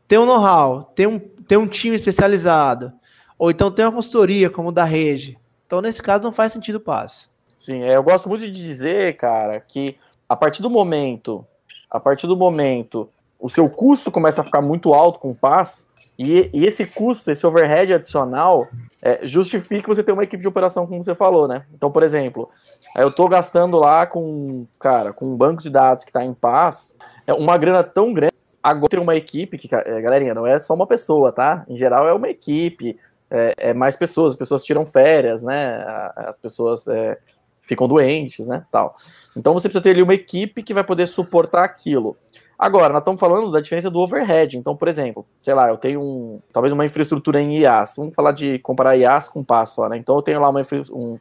[0.08, 2.92] tem um know-how, tem um, tem um time especializado,
[3.38, 5.38] ou então tem uma consultoria, como o da rede,
[5.72, 7.30] então, nesse caso, não faz sentido o passe.
[7.56, 9.96] Sim, é, eu gosto muito de dizer, cara, que
[10.28, 11.46] a partir do momento,
[11.90, 13.08] a partir do momento,
[13.40, 15.86] o seu custo começa a ficar muito alto com o passe,
[16.18, 18.68] e, e esse custo, esse overhead adicional,
[19.00, 21.64] é, justifica você ter uma equipe de operação, como você falou, né?
[21.74, 22.50] Então, por exemplo,
[22.96, 26.96] eu estou gastando lá com, cara, com um banco de dados que está em paz,
[27.26, 28.32] é uma grana tão grande.
[28.62, 31.64] Agora tem uma equipe que, é, galerinha, não é só uma pessoa, tá?
[31.68, 32.96] Em geral é uma equipe
[33.30, 35.82] é, é, mais pessoas, as pessoas tiram férias, né?
[36.14, 37.18] As pessoas é,
[37.62, 38.64] ficam doentes, né?
[38.70, 38.94] Tal.
[39.36, 42.16] Então você precisa ter ali uma equipe que vai poder suportar aquilo.
[42.58, 44.56] Agora, nós estamos falando da diferença do overhead.
[44.56, 47.94] Então, por exemplo, sei lá, eu tenho um, talvez uma infraestrutura em IaaS.
[47.96, 49.96] Vamos falar de comparar IaaS com PaaS né?
[49.96, 50.62] Então eu tenho lá uma
[50.92, 51.18] um,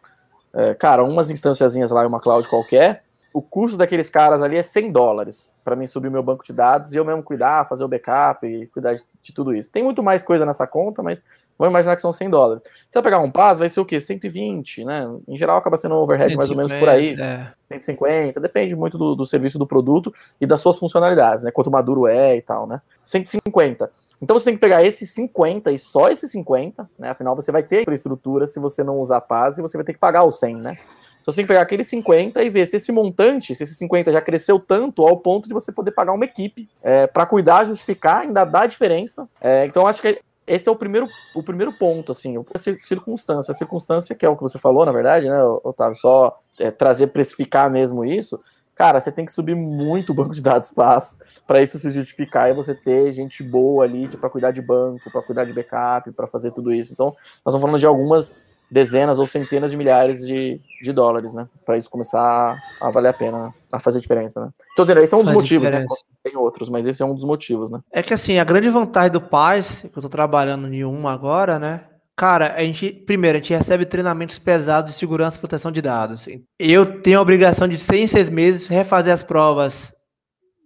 [0.54, 3.04] é, cara, umas instânciazinhas lá em uma cloud qualquer.
[3.34, 6.94] O custo daqueles caras ali é 100 dólares para mim subir meu banco de dados
[6.94, 9.72] e eu mesmo cuidar, fazer o backup e cuidar de, de tudo isso.
[9.72, 11.24] Tem muito mais coisa nessa conta, mas
[11.62, 12.64] Vamos imaginar que são 100 dólares.
[12.90, 14.00] Se eu pegar um pass, vai ser o quê?
[14.00, 15.08] 120, né?
[15.28, 17.14] Em geral acaba sendo um overhead 150, mais ou menos por aí.
[17.22, 17.54] É.
[17.78, 21.52] 150, depende muito do, do, serviço do produto e das suas funcionalidades, né?
[21.52, 22.82] Quanto maduro é e tal, né?
[23.06, 23.92] 150.
[24.20, 27.12] Então você tem que pegar esses 50 e só esses 50, né?
[27.12, 30.00] Afinal, você vai ter infraestrutura se você não usar paz e você vai ter que
[30.00, 30.78] pagar os 100, né?
[31.22, 34.12] Então você tem que pegar aqueles 50 e ver se esse montante, se esse 50
[34.12, 38.22] já cresceu tanto ao ponto de você poder pagar uma equipe é, para cuidar, justificar,
[38.22, 39.28] ainda dar diferença.
[39.40, 43.52] É, então acho que esse é o primeiro, o primeiro ponto, assim, a circunstância.
[43.52, 45.96] A circunstância, que é o que você falou, na verdade, né, Otávio?
[45.96, 48.40] Só é, trazer, precificar mesmo isso.
[48.76, 52.50] Cara, você tem que subir muito o banco de dados PaaS para isso se justificar
[52.50, 56.26] e você ter gente boa ali para cuidar de banco, para cuidar de backup, para
[56.26, 56.92] fazer tudo isso.
[56.92, 58.36] Então, nós estamos falando de algumas
[58.72, 61.46] dezenas ou centenas de milhares de, de dólares, né?
[61.66, 64.50] Para isso começar a, valer a pena, a fazer diferença, né?
[64.72, 65.72] Então, esse é um dos Faz motivos, né?
[65.72, 65.96] diferença.
[66.10, 66.18] né?
[66.24, 67.82] Tem outros, mas esse é um dos motivos, né?
[67.92, 71.60] É que assim, a grande vantagem do Paz, que eu tô trabalhando em uma agora,
[71.60, 71.82] né?
[72.16, 76.28] Cara, a gente, primeiro, a gente recebe treinamentos pesados de segurança e proteção de dados.
[76.58, 79.92] Eu tenho a obrigação de, seis em seis meses, refazer as provas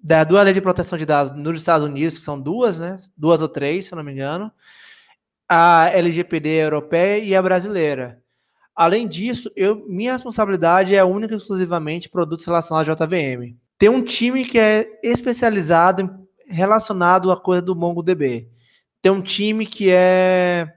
[0.03, 2.97] da duas leis de proteção de dados nos Estados Unidos, que são duas, né?
[3.17, 4.51] Duas ou três, se eu não me engano
[5.47, 8.21] a LGPD europeia e a brasileira.
[8.75, 13.55] Além disso, eu, minha responsabilidade é única e exclusivamente produtos relacionados à JVM.
[13.77, 18.49] Tem um time que é especializado relacionado à coisa do MongoDB.
[19.01, 20.73] Tem um time que é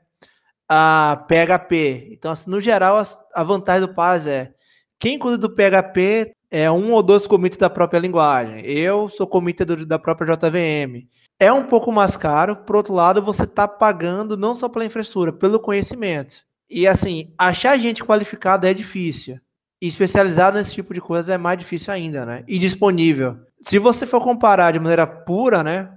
[0.69, 2.11] a PHP.
[2.13, 3.03] Então, assim, no geral,
[3.35, 4.53] a vantagem do Paz é
[4.99, 8.65] quem cuida do PHP é um ou dois commits da própria linguagem.
[8.65, 11.07] Eu sou commit da própria JVM.
[11.39, 15.33] É um pouco mais caro, por outro lado, você está pagando não só pela infraestrutura,
[15.33, 16.37] pelo conhecimento.
[16.69, 19.39] E assim, achar gente qualificada é difícil.
[19.81, 22.45] E especializado nesse tipo de coisa é mais difícil ainda, né?
[22.49, 23.39] E disponível.
[23.61, 25.93] Se você for comparar de maneira pura, né?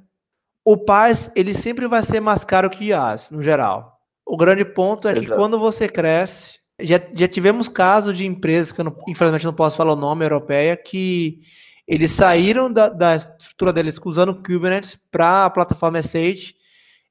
[0.64, 3.98] O PAS, ele sempre vai ser mais caro que o IaaS, no geral.
[4.26, 5.28] O grande ponto é Exato.
[5.28, 9.54] que quando você cresce, já, já tivemos casos de empresas, que eu não, infelizmente não
[9.54, 11.40] posso falar o nome, europeia, que
[11.88, 16.54] eles saíram da, da estrutura deles usando Kubernetes para a plataforma SH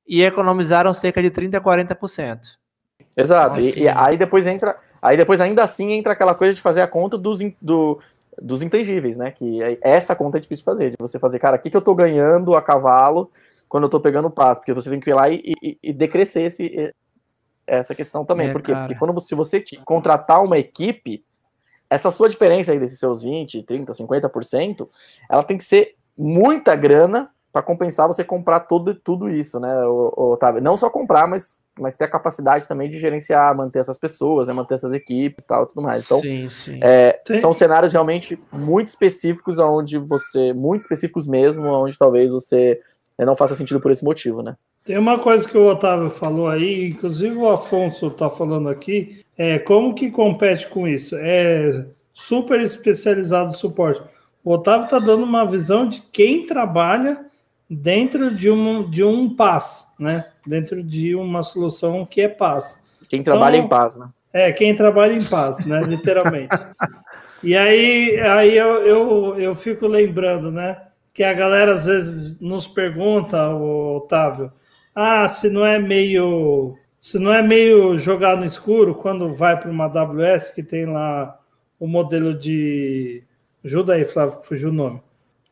[0.06, 2.38] e economizaram cerca de 30% a 40%.
[3.16, 3.59] Exato.
[3.59, 4.76] Então, assim, e, e, aí depois entra.
[5.02, 7.98] Aí depois ainda assim entra aquela coisa de fazer a conta dos, do,
[8.40, 9.30] dos intangíveis, né?
[9.30, 11.76] Que é, essa conta é difícil de fazer, de você fazer, cara, o que, que
[11.76, 13.30] eu tô ganhando a cavalo
[13.68, 14.61] quando eu tô pegando passo?
[14.61, 16.92] Porque você tem que ir lá e, e, e decrescer esse,
[17.78, 18.48] essa questão também.
[18.48, 21.24] É, porque, porque quando se você contratar uma equipe,
[21.88, 24.88] essa sua diferença aí desses seus 20, 30, 50%,
[25.28, 30.62] ela tem que ser muita grana para compensar você comprar tudo, tudo isso, né, Otávio?
[30.62, 34.54] Não só comprar, mas, mas ter a capacidade também de gerenciar, manter essas pessoas, né,
[34.54, 36.04] manter essas equipes tal, tudo mais.
[36.04, 36.78] Então, sim, sim.
[36.80, 42.80] É, são cenários realmente muito específicos, onde você, muito específicos mesmo, onde talvez você
[43.18, 44.56] né, não faça sentido por esse motivo, né?
[44.84, 49.58] Tem uma coisa que o Otávio falou aí, inclusive o Afonso está falando aqui, é
[49.58, 51.16] como que compete com isso?
[51.18, 54.02] É super especializado suporte.
[54.42, 57.26] O Otávio está dando uma visão de quem trabalha
[57.68, 60.26] dentro de um, de um PAS, né?
[60.46, 62.82] Dentro de uma solução que é PAS.
[63.08, 64.08] Quem trabalha então, em paz, né?
[64.32, 65.80] É, quem trabalha em paz, né?
[65.86, 66.56] Literalmente.
[67.42, 70.76] e aí, aí eu, eu, eu fico lembrando, né?
[71.12, 74.52] Que a galera às vezes nos pergunta, o Otávio,
[74.94, 76.74] ah, se não é meio.
[77.00, 81.38] Se não é meio jogar no escuro quando vai para uma AWS que tem lá
[81.79, 83.22] o modelo de.
[83.64, 85.00] Ajuda aí, Flávio, fugiu o nome.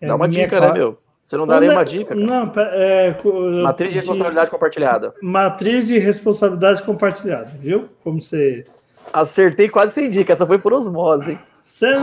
[0.00, 0.98] É, Dá uma dica, né, meu?
[1.20, 2.14] Você não dá nenhuma dica.
[2.14, 2.20] Cara.
[2.20, 3.14] Não, é,
[3.62, 5.14] Matriz de responsabilidade compartilhada.
[5.20, 7.88] Matriz de responsabilidade compartilhada, viu?
[8.02, 8.64] Como você.
[9.12, 11.38] Acertei quase sem dica, essa foi por osmose, hein?
[11.64, 11.94] Você,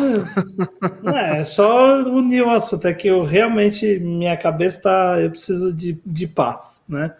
[1.01, 5.19] não, é só unir o assunto, é que eu realmente, minha cabeça tá.
[5.19, 7.11] Eu preciso de, de paz, né?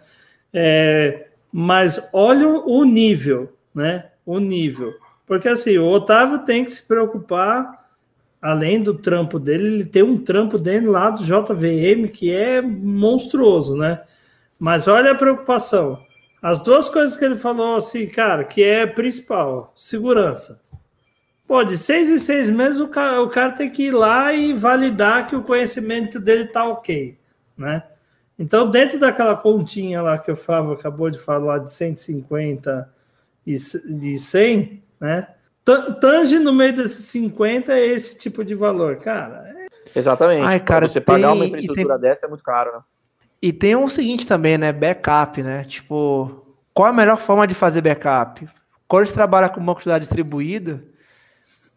[0.52, 4.06] É, mas olha o nível, né?
[4.24, 4.94] O nível.
[5.26, 7.86] Porque assim, o Otávio tem que se preocupar,
[8.40, 13.76] além do trampo dele, ele tem um trampo dentro lá do JVM que é monstruoso,
[13.76, 14.02] né?
[14.58, 16.04] Mas olha a preocupação.
[16.40, 20.60] As duas coisas que ele falou assim, cara, que é principal, segurança.
[21.46, 24.52] Pô, de seis em seis meses o cara, o cara tem que ir lá e
[24.52, 27.16] validar que o conhecimento dele tá ok,
[27.56, 27.82] né?
[28.38, 32.92] Então, dentro daquela continha lá que o Fábio acabou de falar de 150
[33.46, 35.28] e de 100, né?
[36.00, 39.48] Tange no meio desses 50 é esse tipo de valor, cara.
[39.48, 39.66] É...
[39.98, 40.44] Exatamente.
[40.44, 41.14] Ai, cara, você tem...
[41.14, 42.08] pagar uma infraestrutura tem...
[42.08, 42.80] dessa é muito caro, né?
[43.40, 44.72] E tem o um seguinte também, né?
[44.72, 45.64] Backup, né?
[45.64, 48.46] Tipo, qual a melhor forma de fazer backup?
[48.86, 50.84] Quando você trabalha com uma quantidade distribuída,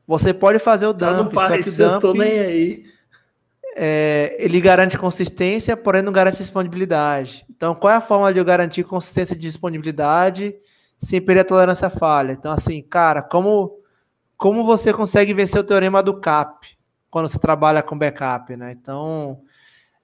[0.06, 1.94] você pode fazer o dump, tá só que o dump...
[1.94, 2.86] Eu tô nem aí
[3.82, 7.46] é, ele garante consistência, porém não garante disponibilidade.
[7.50, 10.54] Então, qual é a forma de eu garantir consistência de disponibilidade
[10.98, 12.34] sem perder a tolerância à falha?
[12.34, 13.80] Então, assim, cara, como,
[14.36, 16.78] como você consegue vencer o teorema do CAP
[17.10, 18.76] quando você trabalha com backup, né?
[18.78, 19.40] Então,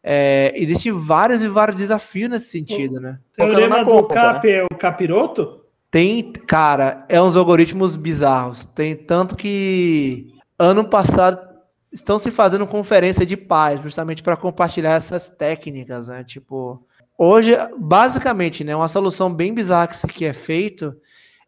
[0.02, 3.20] é, existem vários e vários desafios nesse sentido, né?
[3.34, 4.54] O teorema do conta, CAP né?
[4.54, 5.66] é o capiroto?
[5.92, 8.66] Tem, cara, é uns algoritmos bizarros.
[8.68, 11.55] Tem tanto que ano passado
[11.96, 16.26] estão se fazendo conferência de paz, justamente para compartilhar essas técnicas, né?
[16.26, 16.86] Tipo,
[17.18, 20.94] hoje, basicamente, né, uma solução bem bizarra que é feito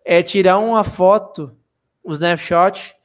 [0.05, 1.51] é tirar uma foto,
[2.03, 2.95] um snapshot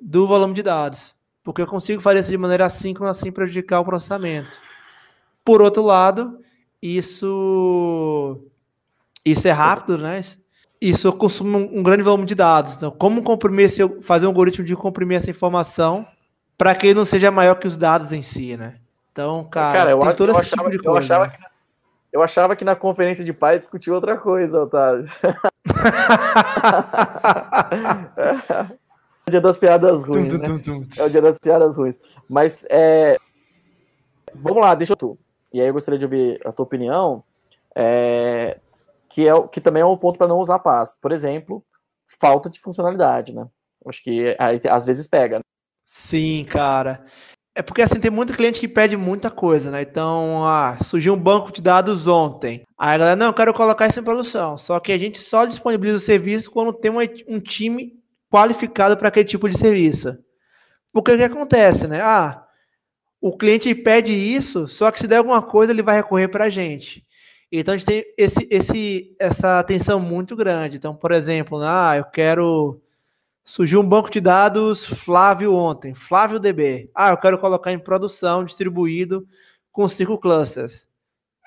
[0.00, 3.84] do volume de dados, porque eu consigo fazer isso de maneira assíncrona sem prejudicar o
[3.84, 4.60] processamento.
[5.44, 6.38] Por outro lado,
[6.80, 8.40] isso
[9.24, 10.20] isso é rápido, né?
[10.80, 12.74] isso consome um, um grande volume de dados.
[12.74, 16.06] Então, como comprimir esse, fazer um algoritmo de comprimir essa informação
[16.56, 18.76] para que ele não seja maior que os dados em si, né?
[19.12, 20.98] Então, cara, Cara, eu, tem todo eu esse achava, tipo de eu, coisa.
[21.06, 21.36] achava né?
[21.36, 21.44] que,
[22.12, 25.08] eu achava que na conferência de pais discutiu outra coisa, Otávio.
[29.26, 30.44] É o dia das piadas Tum, ruins, tum, né?
[30.44, 30.86] tum, tum.
[30.98, 32.00] É o dia das piadas ruins.
[32.28, 33.16] Mas, é...
[34.34, 35.18] vamos lá, deixa eu tu.
[35.52, 37.24] E aí eu gostaria de ouvir a tua opinião,
[37.74, 38.58] é...
[39.08, 40.96] que, é, o- que também é um ponto para não usar paz.
[41.00, 41.64] Por exemplo,
[42.20, 43.46] falta de funcionalidade, né?
[43.84, 45.40] Acho que aí, às vezes pega.
[45.86, 45.92] Né?
[45.94, 47.04] Sim, cara.
[47.54, 49.82] É porque assim, tem muito cliente que pede muita coisa, né?
[49.82, 52.64] Então, ah, surgiu um banco de dados ontem.
[52.78, 54.58] Aí a galera, não, eu quero colocar isso em produção.
[54.58, 57.94] Só que a gente só disponibiliza o serviço quando tem uma- um time
[58.30, 60.18] qualificado para aquele tipo de serviço.
[60.92, 62.00] Porque o que acontece, né?
[62.02, 62.44] Ah,
[63.20, 66.48] o cliente pede isso, só que se der alguma coisa, ele vai recorrer para a
[66.50, 67.04] gente.
[67.50, 70.76] Então a gente tem esse, esse, essa atenção muito grande.
[70.76, 72.80] Então, por exemplo, ah, eu quero
[73.48, 76.90] Surgiu um banco de dados Flávio ontem, Flávio DB.
[76.92, 79.24] Ah, eu quero colocar em produção, distribuído
[79.70, 80.88] com cinco clusters.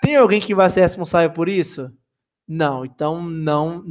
[0.01, 1.91] Tem alguém que vai ser responsável por isso?
[2.47, 3.83] Não, então não.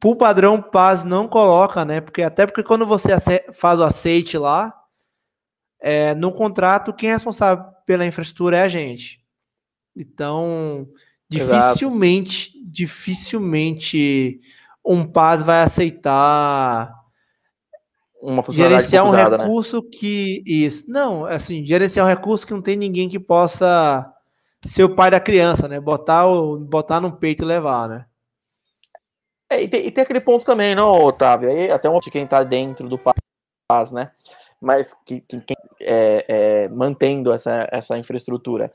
[0.00, 2.00] Por padrão, Paz não coloca, né?
[2.00, 3.12] Porque até porque quando você
[3.54, 4.74] faz o aceite lá,
[5.80, 9.24] é, no contrato, quem é responsável pela infraestrutura é a gente.
[9.94, 10.88] Então,
[11.30, 11.68] Exato.
[11.68, 14.40] dificilmente, dificilmente
[14.86, 16.92] um Paz vai aceitar
[18.22, 19.44] Uma funcionalidade gerenciar um né?
[19.44, 24.10] recurso que isso não assim gerenciar um recurso que não tem ninguém que possa
[24.64, 28.06] ser o pai da criança né botar o botar no peito e levar né
[29.50, 31.50] É, e, tem, e tem aquele ponto também, não, Otávio?
[31.50, 34.10] Aí até um de quem tá dentro do paz, né?
[34.60, 38.72] Mas que, que quem é, é, mantendo essa, essa infraestrutura.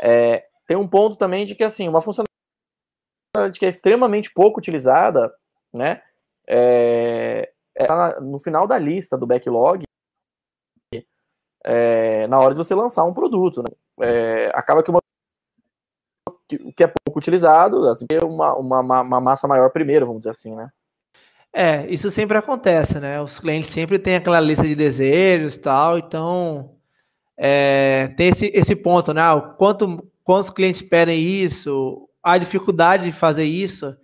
[0.00, 5.32] É, tem um ponto também de que assim, uma funcionalidade que é extremamente pouco utilizada,
[5.76, 6.02] né?
[6.46, 9.84] É, é tá no final da lista do backlog
[11.64, 13.62] é, na hora de você lançar um produto.
[13.62, 13.68] Né?
[14.00, 15.00] É, acaba que uma
[16.48, 20.54] que, é pouco utilizado, assim, ter uma, uma, uma- massa maior primeiro, vamos dizer assim,
[20.54, 20.70] né?
[21.56, 26.74] é isso sempre acontece né os clientes sempre têm aquela lista de desejos tal então
[27.34, 33.12] é, tem esse, esse ponto né ah, quanto quantos clientes pedem isso a dificuldade de
[33.12, 33.96] fazer isso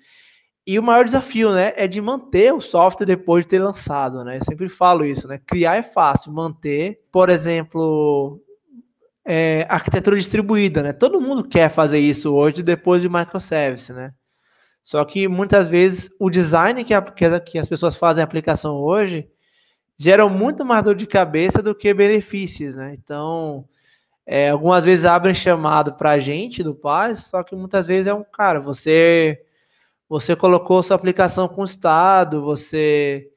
[0.65, 4.39] E o maior desafio, né, é de manter o software depois de ter lançado, né?
[4.39, 5.41] Eu sempre falo isso, né?
[5.45, 8.41] Criar é fácil, manter, por exemplo,
[9.25, 10.93] é, arquitetura distribuída, né?
[10.93, 14.13] Todo mundo quer fazer isso hoje depois de microservice, né?
[14.83, 19.29] Só que muitas vezes o design que, a, que, as pessoas fazem a aplicação hoje
[19.97, 22.95] geram muito mais dor de cabeça do que benefícios, né?
[22.95, 23.65] Então,
[24.27, 28.15] é, algumas vezes abrem chamado para a gente do Paz, só que muitas vezes é
[28.15, 29.41] um cara, você
[30.13, 33.31] você colocou sua aplicação com o estado, você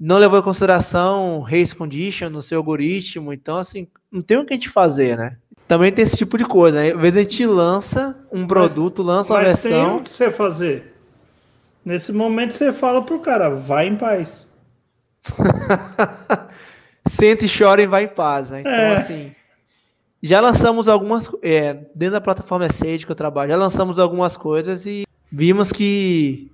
[0.00, 4.52] não levou em consideração race condition no seu algoritmo, então assim, não tem o que
[4.52, 5.36] a gente fazer, né?
[5.68, 6.90] Também tem esse tipo de coisa, né?
[6.90, 10.28] Às vezes a gente lança um produto, lança uma Mas tem versão, o que você
[10.28, 10.92] fazer.
[11.84, 14.48] Nesse momento você fala pro cara, vai em paz.
[17.08, 18.62] senta e chora e vai em paz, né?
[18.62, 18.94] Então É.
[18.94, 19.32] assim,
[20.20, 24.84] já lançamos algumas, é, dentro da plataforma Sage que eu trabalho, já lançamos algumas coisas
[24.84, 25.05] e
[25.36, 26.50] vimos que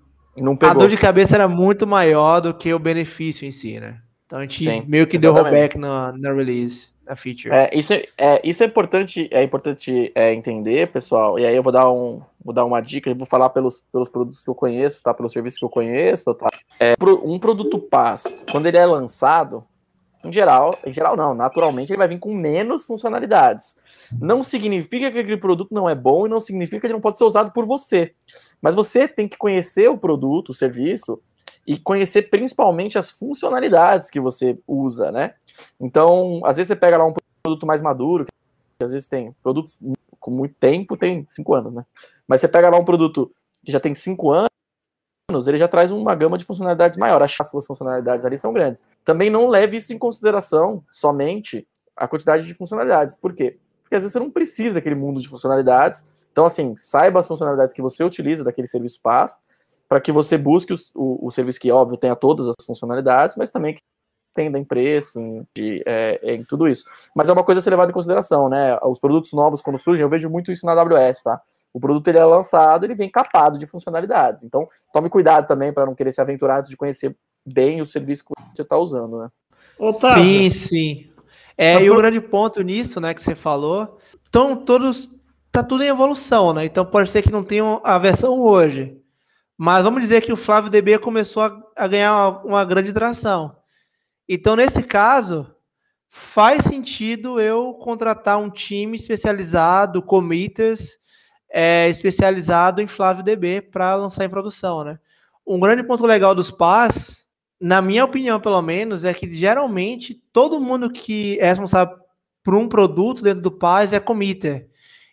[0.60, 3.98] a dor de cabeça era muito maior do que o benefício em si, né?
[4.26, 5.54] Então a gente Sim, meio que deu exatamente.
[5.54, 7.54] rollback na, na release, na feature.
[7.54, 11.38] É, isso, é, é, isso é importante, é importante é, entender, pessoal.
[11.38, 14.08] E aí eu vou dar, um, vou dar uma dica, eu vou falar pelos, pelos
[14.08, 15.14] produtos que eu conheço, tá?
[15.14, 16.48] Pelos serviços que eu conheço, tá?
[16.80, 19.62] É, um produto PaaS, quando ele é lançado,
[20.24, 23.76] em geral, em geral não, naturalmente ele vai vir com menos funcionalidades.
[24.20, 27.18] Não significa que aquele produto não é bom e não significa que ele não pode
[27.18, 28.14] ser usado por você.
[28.60, 31.20] Mas você tem que conhecer o produto, o serviço,
[31.66, 35.34] e conhecer principalmente as funcionalidades que você usa, né?
[35.80, 39.78] Então, às vezes você pega lá um produto mais maduro, que às vezes tem produtos
[40.18, 41.84] com muito tempo, tem cinco anos, né?
[42.26, 43.30] Mas você pega lá um produto
[43.64, 44.48] que já tem cinco anos,
[45.46, 47.22] ele já traz uma gama de funcionalidades maior.
[47.22, 48.84] As suas funcionalidades ali são grandes.
[49.04, 53.14] Também não leve isso em consideração somente a quantidade de funcionalidades.
[53.14, 53.32] Por
[53.92, 56.02] Porque às vezes você não precisa daquele mundo de funcionalidades.
[56.32, 59.38] Então, assim, saiba as funcionalidades que você utiliza daquele serviço PaaS,
[59.86, 63.50] para que você busque os- o, o serviço que, óbvio, tenha todas as funcionalidades, mas
[63.50, 63.80] também que
[64.30, 66.86] entenda em preço, em, de, é, em tudo isso.
[67.14, 68.78] Mas é uma coisa a ser levada em consideração, né?
[68.82, 71.38] Os produtos novos, quando surgem, eu vejo muito isso na AWS, tá?
[71.70, 74.42] O produto ele é lançado, ele vem capado de funcionalidades.
[74.42, 77.14] Então, tome cuidado também para não querer se aventurar antes de conhecer
[77.44, 79.28] bem o serviço que você está usando, né?
[79.78, 81.11] Otávio, Sim, sim.
[81.56, 85.08] É, Mas e o por- grande ponto nisso, né, que você falou, estão todos,
[85.50, 86.64] tá tudo em evolução, né?
[86.64, 88.98] Então pode ser que não tenham a versão hoje,
[89.58, 93.56] Mas vamos dizer que o Flávio DB começou a, a ganhar uma, uma grande tração.
[94.28, 95.46] Então, nesse caso,
[96.08, 100.98] faz sentido eu contratar um time especializado, committers,
[101.50, 104.98] é, especializado em Flávio DB para lançar em produção, né?
[105.46, 107.21] Um grande ponto legal dos PAS,
[107.62, 111.96] na minha opinião, pelo menos, é que geralmente todo mundo que é responsável
[112.42, 114.68] por um produto dentro do PAS é committer.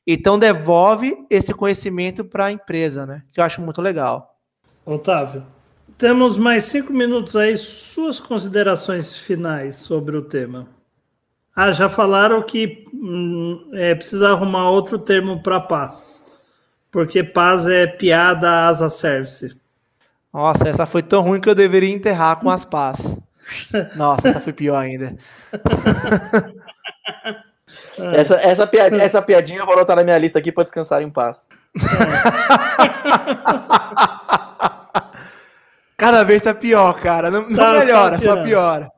[0.05, 3.21] Então devolve esse conhecimento para a empresa, né?
[3.31, 4.35] Que eu acho muito legal.
[4.83, 5.45] Otávio,
[5.95, 7.55] temos mais cinco minutos aí.
[7.55, 10.67] Suas considerações finais sobre o tema.
[11.55, 16.23] Ah, já falaram que hum, é, precisa arrumar outro termo para paz.
[16.89, 19.55] Porque paz é piada asa service.
[20.33, 23.17] Nossa, essa foi tão ruim que eu deveria enterrar com as paz.
[23.95, 25.15] Nossa, essa foi pior ainda.
[28.15, 31.09] essa, essa, piadinha, essa piadinha eu vou anotar na minha lista aqui para descansar em
[31.09, 31.41] paz.
[35.97, 37.29] Cada vez tá pior, cara.
[37.29, 38.89] Não, não tá, melhora, só piora.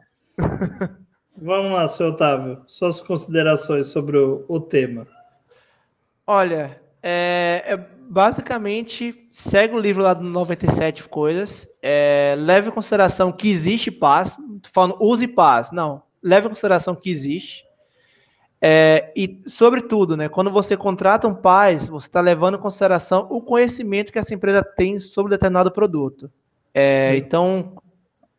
[1.36, 2.62] Vamos lá, seu Otávio.
[2.68, 5.08] Suas considerações sobre o, o tema.
[6.28, 7.80] Olha, é, é,
[8.12, 11.66] basicamente segue o livro lá do 97 coisas.
[11.82, 14.36] É, leve em consideração que existe paz.
[14.62, 15.72] Tô falando use paz.
[15.72, 16.04] Não.
[16.22, 17.64] Leve em consideração que existe.
[18.62, 23.42] É, e, sobretudo, né, quando você contrata um paz, você está levando em consideração o
[23.42, 26.30] conhecimento que essa empresa tem sobre determinado produto.
[26.74, 27.78] É, então,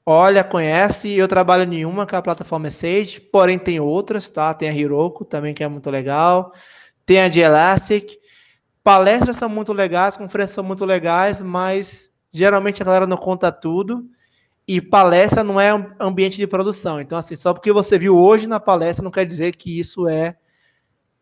[0.04, 1.10] olha, conhece.
[1.14, 4.52] Eu trabalho em uma, que é a plataforma Sage, porém tem outras, tá?
[4.52, 6.52] Tem a Hiroko também, que é muito legal.
[7.06, 8.21] Tem a de Elastic.
[8.84, 14.04] Palestras são muito legais, conferências são muito legais, mas geralmente a galera não conta tudo.
[14.66, 15.70] E palestra não é
[16.00, 17.00] ambiente de produção.
[17.00, 20.36] Então, assim, só porque você viu hoje na palestra não quer dizer que isso é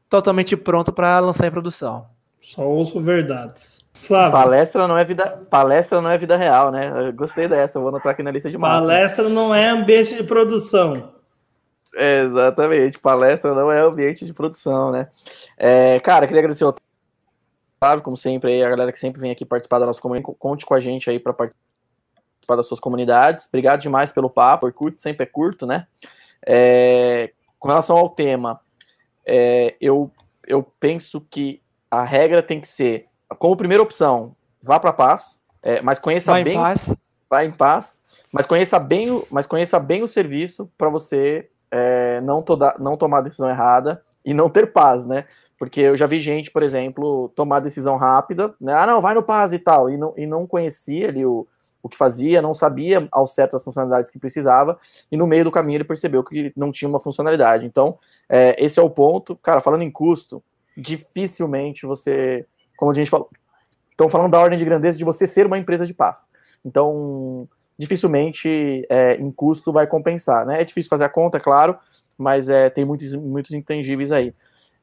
[0.08, 2.06] totalmente pronto para lançar em produção.
[2.40, 3.84] Só ouço verdades.
[3.94, 4.32] Flávio.
[4.32, 7.08] Palestra não é vida, palestra não é vida real, né?
[7.08, 8.86] Eu gostei dessa, vou anotar aqui na lista de máximas.
[8.86, 11.12] Palestra não é ambiente de produção.
[11.94, 15.08] É, exatamente, palestra não é ambiente de produção, né?
[15.58, 16.74] É, cara, queria agradecer ao
[17.82, 20.36] Flávio, como sempre, aí, a galera que sempre vem aqui participar da nossa comunidade.
[20.38, 23.46] Conte com a gente aí para participar das suas comunidades.
[23.46, 25.86] Obrigado demais pelo papo, é curto, sempre é curto, né?
[26.46, 28.60] É, com relação ao tema,
[29.24, 30.10] é, eu,
[30.46, 33.06] eu penso que a regra tem que ser
[33.38, 36.56] como primeira opção, vá para paz, é, mas conheça vai bem.
[36.56, 36.94] Em paz.
[37.30, 42.20] Vá em paz, mas conheça bem o, mas conheça bem o serviço para você é,
[42.20, 45.24] não, toda, não tomar a decisão errada e não ter paz, né?
[45.58, 48.74] Porque eu já vi gente, por exemplo, tomar decisão rápida, né?
[48.74, 51.46] Ah, não, vai no paz e tal, e não, e não conhecia ali o,
[51.82, 54.78] o que fazia, não sabia ao certo as funcionalidades que precisava,
[55.10, 57.66] e no meio do caminho ele percebeu que não tinha uma funcionalidade.
[57.66, 57.98] Então,
[58.28, 59.36] é, esse é o ponto.
[59.36, 60.42] Cara, falando em custo,
[60.76, 62.46] dificilmente você
[62.80, 63.28] como a gente falou,
[63.90, 66.26] estão falando da ordem de grandeza de você ser uma empresa de paz.
[66.64, 67.46] Então,
[67.78, 70.62] dificilmente é, em custo vai compensar, né?
[70.62, 71.76] É difícil fazer a conta, é claro,
[72.20, 74.34] mas é, tem muitos, muitos intangíveis aí.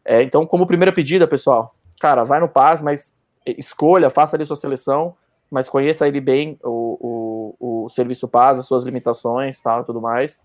[0.04, 3.14] É, então, como primeira pedida, pessoal, cara, vai no paz, mas
[3.46, 5.14] escolha, faça ali sua seleção,
[5.50, 10.44] mas conheça ele bem, o, o, o serviço paz, as suas limitações, tal, tudo mais,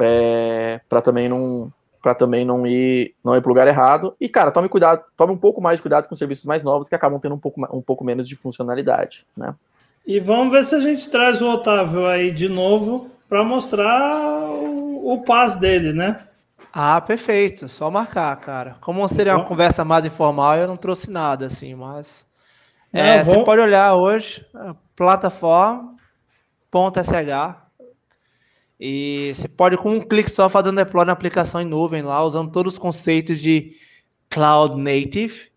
[0.00, 4.14] é, para também não, para também não ir não ir pro lugar errado.
[4.20, 6.94] E, cara, tome cuidado, tome um pouco mais de cuidado com serviços mais novos que
[6.94, 9.54] acabam tendo um pouco, um pouco menos de funcionalidade, né?
[10.06, 14.77] E vamos ver se a gente traz o Otávio aí de novo para mostrar o,
[15.12, 16.16] o paz dele, né?
[16.72, 17.68] Ah, perfeito.
[17.68, 18.76] Só marcar, cara.
[18.80, 22.26] Como seria uma conversa mais informal, eu não trouxe nada assim, mas
[22.92, 24.44] não, é, você pode olhar hoje
[24.96, 25.98] plataforma.sh
[28.80, 32.22] e você pode, com um clique só, fazer um deploy na aplicação em nuvem lá,
[32.22, 33.72] usando todos os conceitos de
[34.30, 35.50] Cloud Native.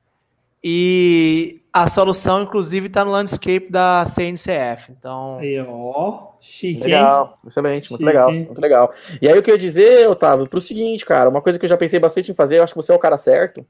[0.63, 4.91] E a solução, inclusive, está no landscape da CNCF.
[4.91, 5.37] Então.
[5.39, 6.83] Aí, ó, chique.
[6.83, 8.05] Legal, excelente, muito chique.
[8.05, 8.93] legal, muito legal.
[9.21, 11.65] E aí, o que eu ia dizer, Otávio, para o seguinte, cara, uma coisa que
[11.65, 13.65] eu já pensei bastante em fazer, eu acho que você é o cara certo.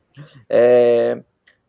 [0.49, 1.21] É,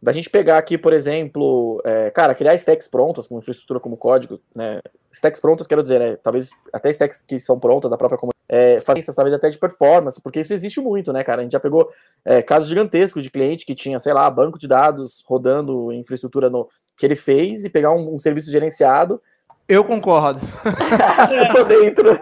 [0.02, 4.40] da gente pegar aqui, por exemplo, é, cara, criar stacks prontas, com infraestrutura como código,
[4.54, 4.80] né?
[5.12, 6.16] Stacks prontas, quero dizer, né?
[6.16, 10.20] Talvez até stacks que são prontas da própria comunidade, é, fazer talvez até de performance,
[10.20, 11.40] porque isso existe muito, né, cara?
[11.40, 11.88] A gente já pegou
[12.22, 16.68] é, casos gigantescos de cliente que tinha, sei lá, banco de dados rodando infraestrutura no,
[16.94, 19.22] que ele fez e pegar um, um serviço gerenciado.
[19.66, 20.38] Eu concordo.
[21.32, 22.08] eu tô dentro.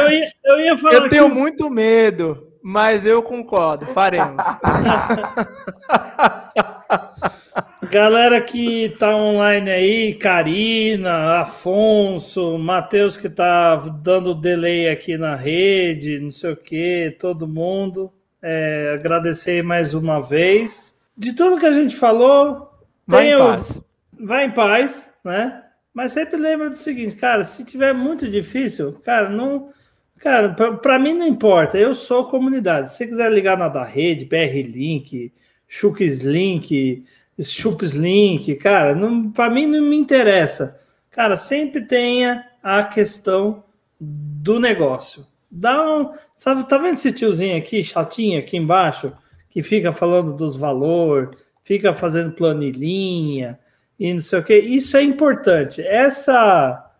[0.00, 0.94] eu, ia, eu ia falar.
[0.94, 3.84] Eu tenho muito medo, mas eu concordo.
[3.86, 4.46] Faremos.
[7.90, 16.18] Galera que tá online aí, Karina, Afonso, Matheus que tá dando delay aqui na rede,
[16.18, 18.12] não sei o que, todo mundo.
[18.40, 20.98] É, agradecer mais uma vez.
[21.16, 22.70] De tudo que a gente falou,
[23.06, 23.82] vai em paz.
[24.18, 25.62] Vai em paz, né?
[25.92, 29.70] Mas sempre lembra do seguinte, cara, se tiver muito difícil, cara, não.
[30.18, 32.90] Cara, para mim não importa, eu sou comunidade.
[32.90, 35.32] Se você quiser ligar na da rede, BR Link,
[35.66, 37.04] Chux Link,
[37.50, 38.96] Chups Link, cara,
[39.34, 40.78] para mim não me interessa.
[41.10, 43.64] Cara, sempre tenha a questão
[44.00, 45.26] do negócio.
[45.50, 49.12] Dá um, sabe, tá vendo esse tiozinho aqui, chatinho aqui embaixo,
[49.50, 51.30] que fica falando dos valores,
[51.62, 53.58] fica fazendo planilhinha,
[53.98, 54.58] e não sei o que.
[54.58, 55.82] Isso é importante.
[55.82, 56.90] Essa,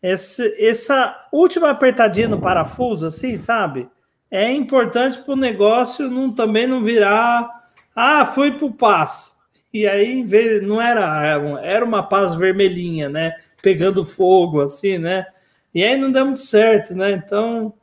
[0.00, 3.88] essa, essa última apertadinha no parafuso, assim, sabe?
[4.30, 7.70] É importante para o negócio não, também não virar.
[7.94, 9.37] Ah, fui para o paz.
[9.72, 10.24] E aí,
[10.62, 13.34] não era, era uma paz vermelhinha, né?
[13.62, 15.26] Pegando fogo, assim, né?
[15.74, 17.12] E aí não deu muito certo, né?
[17.12, 17.74] Então,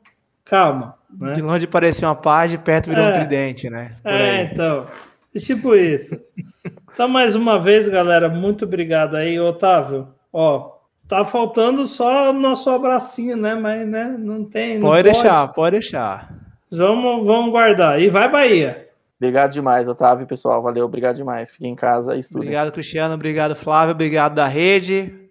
[0.44, 0.96] calma.
[1.18, 1.32] Né?
[1.32, 3.92] De longe parecia uma paz, de perto virou é, um tridente, né?
[4.02, 4.48] Por é, aí.
[4.52, 4.86] então.
[5.34, 6.18] É tipo isso.
[6.92, 10.08] Então, mais uma vez, galera, muito obrigado aí, Otávio.
[10.32, 10.72] Ó,
[11.06, 13.54] tá faltando só o nosso abracinho, né?
[13.54, 14.74] Mas, né, não tem.
[14.74, 16.34] Não pode, pode deixar, pode deixar.
[16.70, 18.00] Vamos, vamos guardar.
[18.00, 18.85] E vai, Bahia.
[19.18, 20.62] Obrigado demais, Otávio, pessoal.
[20.62, 21.50] Valeu, obrigado demais.
[21.50, 22.48] Fiquem em casa e estudem.
[22.48, 23.14] Obrigado, Cristiano.
[23.14, 23.94] Obrigado, Flávio.
[23.94, 25.25] Obrigado da rede.